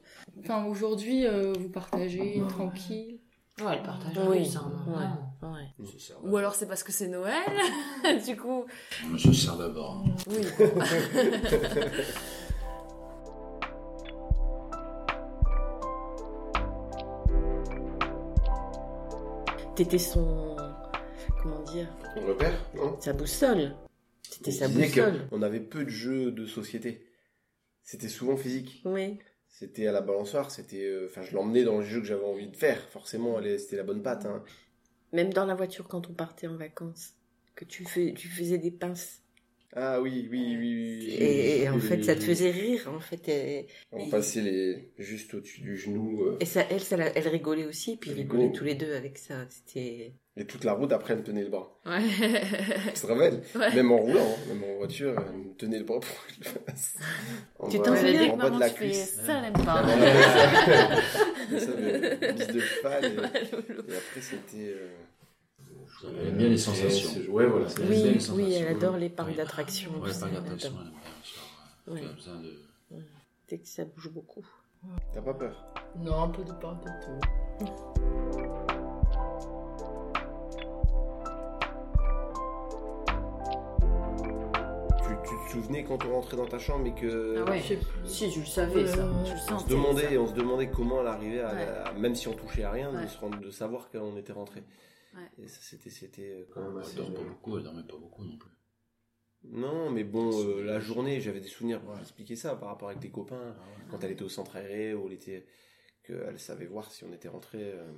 Enfin, 0.40 0.64
aujourd'hui, 0.66 1.24
euh, 1.26 1.52
vous 1.52 1.68
partagez 1.68 2.42
tranquille. 2.48 3.19
Ouais, 3.60 3.74
elle 3.76 3.82
partage 3.82 4.12
Oui, 4.26 4.38
plus, 4.38 4.56
hein, 4.56 4.72
ouais. 5.42 5.48
ouais. 5.48 5.66
Ou 6.22 6.36
alors 6.36 6.54
c'est 6.54 6.66
parce 6.66 6.82
que 6.82 6.92
c'est 6.92 7.08
Noël. 7.08 7.42
du 8.26 8.36
coup, 8.36 8.64
On 9.12 9.18
se 9.18 9.32
sert 9.32 9.56
d'abord. 9.56 10.04
oui. 10.28 10.46
T'étais 19.74 19.98
son, 19.98 20.56
comment 21.42 21.62
dire, 21.62 21.88
On 22.16 22.26
repère, 22.26 22.52
non? 22.74 22.96
Sa 23.00 23.12
boussole. 23.12 23.74
C'était 24.22 24.50
sa 24.50 24.68
boussole. 24.68 25.26
On 25.32 25.42
avait 25.42 25.60
peu 25.60 25.84
de 25.84 25.90
jeux 25.90 26.32
de 26.32 26.46
société. 26.46 27.06
C'était 27.82 28.08
souvent 28.08 28.36
physique. 28.36 28.82
Oui. 28.84 29.18
C'était 29.50 29.86
à 29.86 29.92
la 29.92 30.00
balançoire, 30.00 30.50
c'était. 30.50 30.84
euh, 30.84 31.06
Enfin, 31.10 31.22
je 31.22 31.34
l'emmenais 31.34 31.64
dans 31.64 31.80
les 31.80 31.86
jeux 31.86 32.00
que 32.00 32.06
j'avais 32.06 32.24
envie 32.24 32.48
de 32.48 32.56
faire. 32.56 32.88
Forcément, 32.88 33.40
c'était 33.58 33.76
la 33.76 33.82
bonne 33.84 34.02
patte. 34.02 34.24
Hein. 34.26 34.42
Même 35.12 35.32
dans 35.32 35.46
la 35.46 35.54
voiture 35.54 35.86
quand 35.88 36.08
on 36.10 36.14
partait 36.14 36.46
en 36.48 36.56
vacances, 36.56 37.14
que 37.54 37.64
tu, 37.64 37.84
fais, 37.84 38.12
tu 38.14 38.28
faisais 38.28 38.58
des 38.58 38.70
pinces. 38.70 39.22
Ah 39.72 40.00
oui, 40.00 40.26
oui, 40.30 40.56
oui. 40.58 40.58
oui. 40.58 41.14
Et, 41.14 41.62
et 41.62 41.68
en 41.68 41.78
fait, 41.78 42.02
ça 42.02 42.14
te 42.16 42.20
faisait 42.22 42.50
rire, 42.50 42.90
en 42.92 43.00
fait. 43.00 43.28
Et, 43.28 43.66
On 43.92 44.08
passait 44.08 44.40
les 44.42 44.92
juste 44.98 45.34
au-dessus 45.34 45.60
du 45.60 45.76
genou. 45.76 46.22
euh, 46.24 46.38
et 46.40 46.44
ça, 46.46 46.62
elle, 46.70 46.80
ça, 46.80 46.96
elle 46.96 47.28
rigolait 47.28 47.66
aussi, 47.66 47.96
puis 47.96 48.10
ils 48.10 48.14
rigolaient 48.14 48.44
rigolait. 48.44 48.50
tous 48.50 48.64
les 48.64 48.74
deux 48.74 48.94
avec 48.94 49.18
ça. 49.18 49.46
C'était. 49.48 50.12
Et 50.40 50.46
toute 50.46 50.64
la 50.64 50.72
route, 50.72 50.90
après, 50.92 51.12
elle 51.12 51.20
me 51.20 51.24
tenait 51.24 51.42
le 51.44 51.50
bras. 51.50 51.70
Ouais. 51.86 52.00
Tu 52.94 53.00
te 53.00 53.06
rappelles 53.06 53.42
Ouais. 53.54 53.74
Même 53.74 53.92
en 53.92 53.98
roulant, 53.98 54.20
hein, 54.20 54.48
même 54.54 54.64
en 54.64 54.76
voiture, 54.78 55.14
elle 55.18 55.36
me 55.36 55.54
tenait 55.54 55.78
le 55.78 55.84
bras 55.84 56.00
pour 56.00 56.08
que 56.26 56.32
je 56.32 56.38
le 56.40 56.44
fasse. 56.66 56.96
En 57.58 57.68
Tu 57.68 57.78
t'en 57.80 57.94
souviens 57.96 58.30
que 58.30 58.36
bas 58.36 58.44
de 58.46 58.50
maman, 58.50 58.58
la 58.58 58.70
tu 58.70 58.76
fais 58.76 58.84
cuisse. 58.86 59.20
ça, 59.26 59.38
elle 59.38 59.44
aime 59.44 59.52
pas. 59.64 59.82
ça, 61.58 61.66
de. 61.66 63.06
Et, 63.06 63.92
et 63.92 63.96
après, 63.96 64.20
c'était. 64.20 64.74
euh, 64.74 64.88
Elle 66.20 66.28
aime 66.28 66.36
bien 66.36 66.48
les 66.48 66.56
sensations. 66.58 67.10
Ouais, 67.30 67.46
voilà. 67.46 67.66
Oui, 67.80 67.84
les 67.88 67.96
oui, 68.14 68.20
sensations. 68.20 68.38
elle 68.60 68.68
adore 68.68 68.96
les 68.96 69.08
parcs 69.10 69.28
Oui. 69.30 69.36
Ouais, 70.00 70.12
ça, 70.12 70.26
elle 70.26 70.34
d'attraction, 70.34 70.70
elle 70.78 71.96
aime 71.96 71.96
bien. 71.96 72.08
Ouais. 72.08 72.14
Besoin 72.14 72.34
de. 72.40 72.50
Dès 73.48 73.58
que 73.58 73.66
ça 73.68 73.84
bouge 73.84 74.08
beaucoup. 74.10 74.46
T'as 75.12 75.20
pas 75.20 75.34
peur? 75.34 75.74
Non, 75.98 76.22
un 76.22 76.28
peu 76.28 76.42
de 76.44 76.52
part 76.52 76.80
de 76.80 78.69
tu, 85.22 85.34
te 85.46 85.50
souvenais 85.52 85.84
quand 85.84 86.04
on 86.04 86.12
rentrait 86.12 86.36
dans 86.36 86.46
ta 86.46 86.58
chambre 86.58 86.86
et 86.86 86.94
que. 86.94 87.36
Ah 87.46 87.50
ouais. 87.50 87.60
Je 87.60 87.68
sais 87.68 87.76
plus. 87.76 87.86
Si, 88.08 88.30
je 88.30 88.40
le 88.40 88.46
savais 88.46 88.86
ça. 88.86 88.98
Euh, 89.04 89.24
Je 89.24 89.32
le 89.32 89.54
On 89.54 89.58
se 89.58 89.68
demandait, 89.68 90.14
ça. 90.14 90.20
on 90.20 90.26
se 90.26 90.32
demandait 90.34 90.70
comment 90.70 91.00
elle 91.00 91.06
arrivait 91.06 91.40
à, 91.40 91.54
Ouais. 91.54 91.62
à- 91.66 91.92
même 91.94 92.14
si 92.14 92.28
on 92.28 92.34
touchait 92.34 92.64
à 92.64 92.70
rien, 92.70 92.94
Ouais. 92.94 93.02
de 93.02 93.08
se 93.08 93.18
rendre, 93.18 93.38
de 93.40 93.50
savoir 93.50 93.90
qu'on 93.90 94.16
était 94.16 94.32
rentré. 94.32 94.62
Ouais. 95.14 95.44
Et 95.44 95.48
ça, 95.48 95.58
c'était, 95.62 95.90
c'était 95.90 96.30
euh, 96.30 96.44
quand 96.52 96.60
même 96.62 96.72
Elle 96.76 96.80
assez- 96.82 96.96
dort 96.96 97.12
pas 97.12 97.22
beaucoup, 97.22 97.56
elle 97.58 97.64
dormait 97.64 97.82
pas 97.82 97.96
beaucoup 97.98 98.24
non 98.24 98.36
plus. 98.36 98.50
Non, 99.44 99.90
mais 99.90 100.04
bon, 100.04 100.30
euh, 100.38 100.62
la 100.62 100.80
journée, 100.80 101.20
j'avais 101.20 101.40
des 101.40 101.48
souvenirs 101.48 101.80
pour 101.80 101.98
expliquer 101.98 102.36
ça 102.36 102.54
par 102.56 102.68
rapport 102.68 102.88
avec 102.90 103.00
des 103.00 103.10
copains. 103.10 103.56
Quand 103.90 104.04
elle 104.04 104.12
était 104.12 104.22
au 104.22 104.28
centre 104.28 104.56
aéré, 104.56 104.92
où 104.94 105.06
elle 105.06 105.14
était, 105.14 105.46
qu'elle 106.04 106.38
savait 106.38 106.66
voir 106.66 106.90
si 106.90 107.04
on 107.04 107.12
était 107.12 107.28
rentré. 107.28 107.58
euh. 107.72 107.90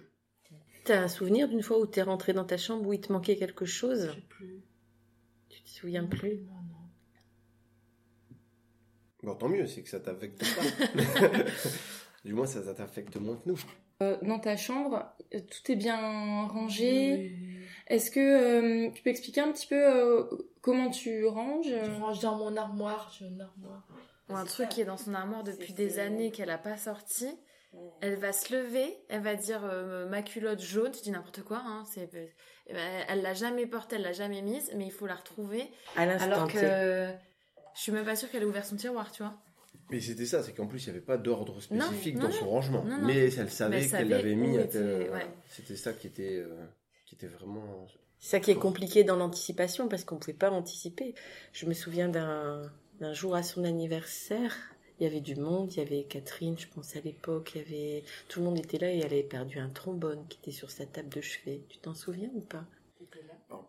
T'as 0.84 1.02
un 1.02 1.08
souvenir 1.08 1.48
d'une 1.48 1.62
fois 1.62 1.78
où 1.80 1.86
t'es 1.86 2.02
rentré 2.02 2.32
dans 2.32 2.44
ta 2.44 2.56
chambre 2.58 2.86
où 2.86 2.92
il 2.92 3.00
te 3.00 3.12
manquait 3.12 3.36
quelque 3.36 3.64
Je 3.64 3.72
chose 3.72 4.10
sais 4.14 4.20
plus. 4.28 4.62
Tu 5.48 5.62
te 5.62 5.68
souviens 5.68 6.04
plus? 6.04 6.42
Non, 6.42 6.52
non. 6.52 6.81
Bon, 9.22 9.34
tant 9.34 9.48
mieux, 9.48 9.66
c'est 9.66 9.82
que 9.82 9.88
ça 9.88 10.00
t'affecte 10.00 10.42
pas. 10.56 11.38
du 12.24 12.34
moins, 12.34 12.46
ça, 12.46 12.62
ça 12.62 12.74
t'affecte 12.74 13.16
moins 13.16 13.36
que 13.36 13.48
nous. 13.48 13.60
Euh, 14.02 14.16
dans 14.22 14.38
ta 14.38 14.56
chambre, 14.56 15.14
euh, 15.34 15.38
tout 15.38 15.72
est 15.72 15.76
bien 15.76 16.46
rangé. 16.48 17.36
Oui. 17.38 17.52
Est-ce 17.86 18.10
que 18.10 18.20
euh, 18.20 18.90
tu 18.94 19.02
peux 19.02 19.10
expliquer 19.10 19.42
un 19.42 19.52
petit 19.52 19.66
peu 19.66 19.76
euh, 19.76 20.24
comment 20.60 20.90
tu 20.90 21.26
ranges 21.26 21.66
Je 21.66 22.00
range 22.00 22.20
dans 22.20 22.36
mon 22.36 22.56
armoire, 22.56 23.12
j'ai 23.16 23.26
une 23.26 23.40
armoire. 23.40 23.86
Ou 24.28 24.34
un 24.34 24.44
truc 24.44 24.68
qui 24.70 24.80
est 24.80 24.84
dans 24.84 24.96
son 24.96 25.14
armoire 25.14 25.42
depuis 25.42 25.72
des 25.72 25.98
années 25.98 26.30
qu'elle 26.30 26.50
a 26.50 26.58
pas 26.58 26.76
sorti. 26.76 27.28
Elle 28.02 28.16
va 28.16 28.32
se 28.32 28.54
lever, 28.54 28.98
elle 29.08 29.22
va 29.22 29.34
dire 29.34 29.62
euh, 29.64 30.06
ma 30.06 30.22
culotte 30.22 30.60
jaune, 30.60 30.92
je 30.94 31.00
dis 31.00 31.10
n'importe 31.10 31.42
quoi, 31.42 31.62
hein, 31.64 31.84
c'est, 31.86 32.10
elle 32.66 33.22
l'a 33.22 33.32
jamais 33.32 33.66
portée, 33.66 33.96
elle 33.96 34.02
l'a 34.02 34.12
jamais 34.12 34.42
mise, 34.42 34.70
mais 34.76 34.84
il 34.84 34.92
faut 34.92 35.06
la 35.06 35.14
retrouver. 35.14 35.70
À 35.96 36.04
l'instant 36.04 36.26
Alors 36.26 36.48
T. 36.48 36.58
je 37.74 37.80
suis 37.80 37.92
même 37.92 38.04
pas 38.04 38.16
sûre 38.16 38.30
qu'elle 38.30 38.42
ait 38.42 38.46
ouvert 38.46 38.64
son 38.66 38.76
tiroir, 38.76 39.10
tu 39.12 39.22
vois. 39.22 39.34
Mais 39.90 40.00
c'était 40.00 40.26
ça, 40.26 40.42
c'est 40.42 40.52
qu'en 40.52 40.66
plus, 40.66 40.82
il 40.84 40.90
n'y 40.90 40.96
avait 40.96 41.04
pas 41.04 41.18
d'ordre 41.18 41.60
spécifique 41.60 42.14
non, 42.16 42.22
dans 42.22 42.28
non. 42.28 42.34
son 42.34 42.48
rangement. 42.50 42.84
Non, 42.84 42.98
non. 42.98 43.06
Mais 43.06 43.34
elle 43.34 43.50
savait 43.50 43.82
elle 43.82 43.90
qu'elle 43.90 44.08
l'avait 44.08 44.34
mis 44.34 44.54
était- 44.56 44.68
tel- 44.68 45.10
ouais. 45.10 45.26
C'était 45.48 45.76
ça 45.76 45.92
qui 45.92 46.06
était, 46.06 46.38
euh, 46.38 46.64
qui 47.06 47.14
était 47.14 47.26
vraiment. 47.26 47.86
Ça 48.18 48.38
qui 48.40 48.52
est 48.52 48.56
compliqué 48.56 49.02
dans 49.04 49.16
l'anticipation 49.16 49.88
parce 49.88 50.04
qu'on 50.04 50.14
ne 50.14 50.20
pouvait 50.20 50.32
pas 50.32 50.50
anticiper. 50.50 51.14
Je 51.52 51.66
me 51.66 51.74
souviens 51.74 52.08
d'un 52.08 52.70
jour 53.12 53.34
à 53.34 53.42
son 53.42 53.64
anniversaire, 53.64 54.54
il 55.00 55.04
y 55.04 55.06
avait 55.06 55.20
du 55.20 55.34
monde, 55.34 55.72
il 55.74 55.78
y 55.78 55.82
avait 55.82 56.04
Catherine, 56.04 56.56
je 56.58 56.68
pense 56.68 56.94
à 56.96 57.00
l'époque, 57.00 57.52
il 57.54 57.58
y 57.58 57.64
avait 57.64 58.04
tout 58.28 58.38
le 58.38 58.46
monde 58.46 58.58
était 58.58 58.78
là 58.78 58.90
et 58.92 58.98
elle 58.98 59.06
avait 59.06 59.22
perdu 59.24 59.58
un 59.58 59.68
trombone 59.68 60.24
qui 60.28 60.38
était 60.40 60.52
sur 60.52 60.70
sa 60.70 60.86
table 60.86 61.08
de 61.08 61.20
chevet. 61.20 61.62
Tu 61.68 61.78
t'en 61.78 61.94
souviens 61.94 62.30
ou 62.34 62.40
pas? 62.40 62.64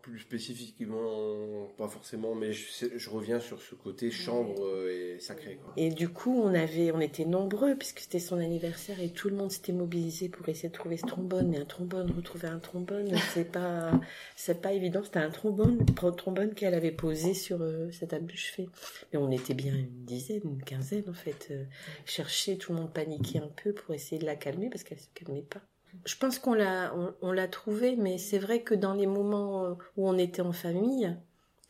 Plus 0.04 0.18
spécifiquement, 0.18 1.66
pas 1.78 1.88
forcément, 1.88 2.34
mais 2.34 2.52
je, 2.52 3.08
reviens 3.08 3.40
sur 3.40 3.62
ce 3.62 3.74
côté 3.74 4.10
chambre 4.10 4.62
euh, 4.62 5.14
et 5.16 5.18
sacré. 5.18 5.56
Quoi. 5.56 5.72
Et 5.78 5.88
du 5.88 6.10
coup, 6.10 6.42
on 6.42 6.52
avait, 6.52 6.92
on 6.92 7.00
était 7.00 7.24
nombreux 7.24 7.74
puisque 7.74 8.00
c'était 8.00 8.18
son 8.18 8.38
anniversaire 8.38 9.00
et 9.00 9.08
tout 9.08 9.30
le 9.30 9.36
monde 9.36 9.50
s'était 9.50 9.72
mobilisé 9.72 10.28
pour 10.28 10.46
essayer 10.50 10.68
de 10.68 10.74
trouver 10.74 10.98
ce 10.98 11.06
trombone. 11.06 11.48
Mais 11.48 11.58
un 11.58 11.64
trombone, 11.64 12.12
retrouver 12.14 12.48
un 12.48 12.58
trombone, 12.58 13.16
c'est 13.32 13.50
pas, 13.50 13.98
c'est 14.36 14.60
pas 14.60 14.74
évident. 14.74 15.02
C'était 15.02 15.20
un 15.20 15.30
trombone, 15.30 15.86
un 16.02 16.12
trombone 16.12 16.52
qu'elle 16.52 16.74
avait 16.74 16.92
posé 16.92 17.32
sur 17.32 17.62
euh, 17.62 17.90
sa 17.90 18.06
table 18.06 18.26
de 18.26 18.36
chevet. 18.36 18.68
Mais 19.10 19.18
on 19.18 19.30
était 19.30 19.54
bien 19.54 19.74
une 19.74 20.04
dizaine, 20.04 20.42
une 20.44 20.62
quinzaine 20.62 21.08
en 21.08 21.14
fait. 21.14 21.48
Euh, 21.50 21.64
chercher, 22.04 22.58
tout 22.58 22.74
le 22.74 22.80
monde 22.80 22.92
paniquait 22.92 23.38
un 23.38 23.50
peu 23.62 23.72
pour 23.72 23.94
essayer 23.94 24.18
de 24.18 24.26
la 24.26 24.36
calmer 24.36 24.68
parce 24.68 24.84
qu'elle 24.84 25.00
se 25.00 25.08
calmait 25.14 25.40
pas. 25.40 25.62
Je 26.04 26.16
pense 26.16 26.38
qu'on 26.38 26.54
l'a, 26.54 26.92
on, 26.96 27.14
on 27.22 27.32
l'a 27.32 27.48
trouvé, 27.48 27.96
mais 27.96 28.18
c'est 28.18 28.38
vrai 28.38 28.62
que 28.62 28.74
dans 28.74 28.94
les 28.94 29.06
moments 29.06 29.64
euh, 29.64 29.74
où 29.96 30.08
on 30.08 30.18
était 30.18 30.42
en 30.42 30.52
famille, 30.52 31.16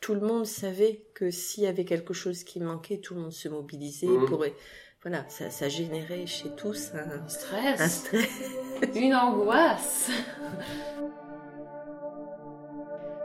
tout 0.01 0.13
le 0.13 0.21
monde 0.21 0.45
savait 0.45 1.05
que 1.13 1.31
s'il 1.31 1.63
y 1.63 1.67
avait 1.67 1.85
quelque 1.85 2.13
chose 2.13 2.43
qui 2.43 2.59
manquait, 2.59 2.97
tout 2.99 3.13
le 3.15 3.21
monde 3.21 3.31
se 3.33 3.47
mobilisait 3.49 4.07
Mhm. 4.07 4.25
pour. 4.27 4.45
Voilà, 5.03 5.23
ça, 5.29 5.49
ça 5.51 5.69
générait 5.69 6.25
chez 6.25 6.49
tous 6.57 6.91
un, 6.95 7.23
un 7.23 7.27
Stress. 7.27 7.91
stress. 7.99 8.95
Une 8.95 9.13
angoisse. 9.15 10.09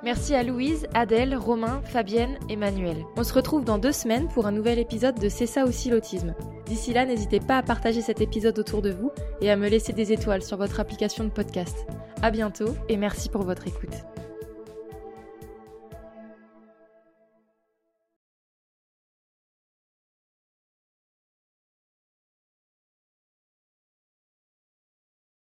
Merci 0.03 0.35
à 0.35 0.43
Louise, 0.43 0.87
Adèle, 0.95 1.37
Romain, 1.37 1.83
Fabienne 1.85 2.39
et 2.49 2.57
Manuel. 2.57 3.05
On 3.17 3.25
se 3.25 3.35
retrouve 3.35 3.65
dans 3.65 3.77
deux 3.77 3.93
semaines 3.93 4.29
pour 4.29 4.47
un 4.47 4.53
nouvel 4.53 4.79
épisode 4.79 5.19
de 5.21 5.29
C'est 5.29 5.47
ça 5.47 5.65
aussi 5.65 5.91
l'autisme. 5.91 6.35
D'ici 6.67 6.95
là, 6.95 7.05
n'hésitez 7.05 7.41
pas 7.41 7.59
à 7.59 7.63
partager 7.63 8.01
cet 8.01 8.23
épisode 8.23 8.59
autour 8.59 8.81
de 8.81 8.91
vous 8.91 9.11
et 9.43 9.51
à 9.51 9.57
me 9.57 9.69
laisser 9.69 9.93
des 9.93 10.13
étoiles 10.13 10.43
sur 10.43 10.57
votre 10.57 10.81
application 10.81 11.25
de 11.25 11.31
podcast. 11.31 11.87
À 12.23 12.31
bientôt 12.31 12.75
et 12.89 12.97
merci 12.97 13.29
pour 13.29 13.43
votre 13.43 13.67
écoute. 13.67 14.20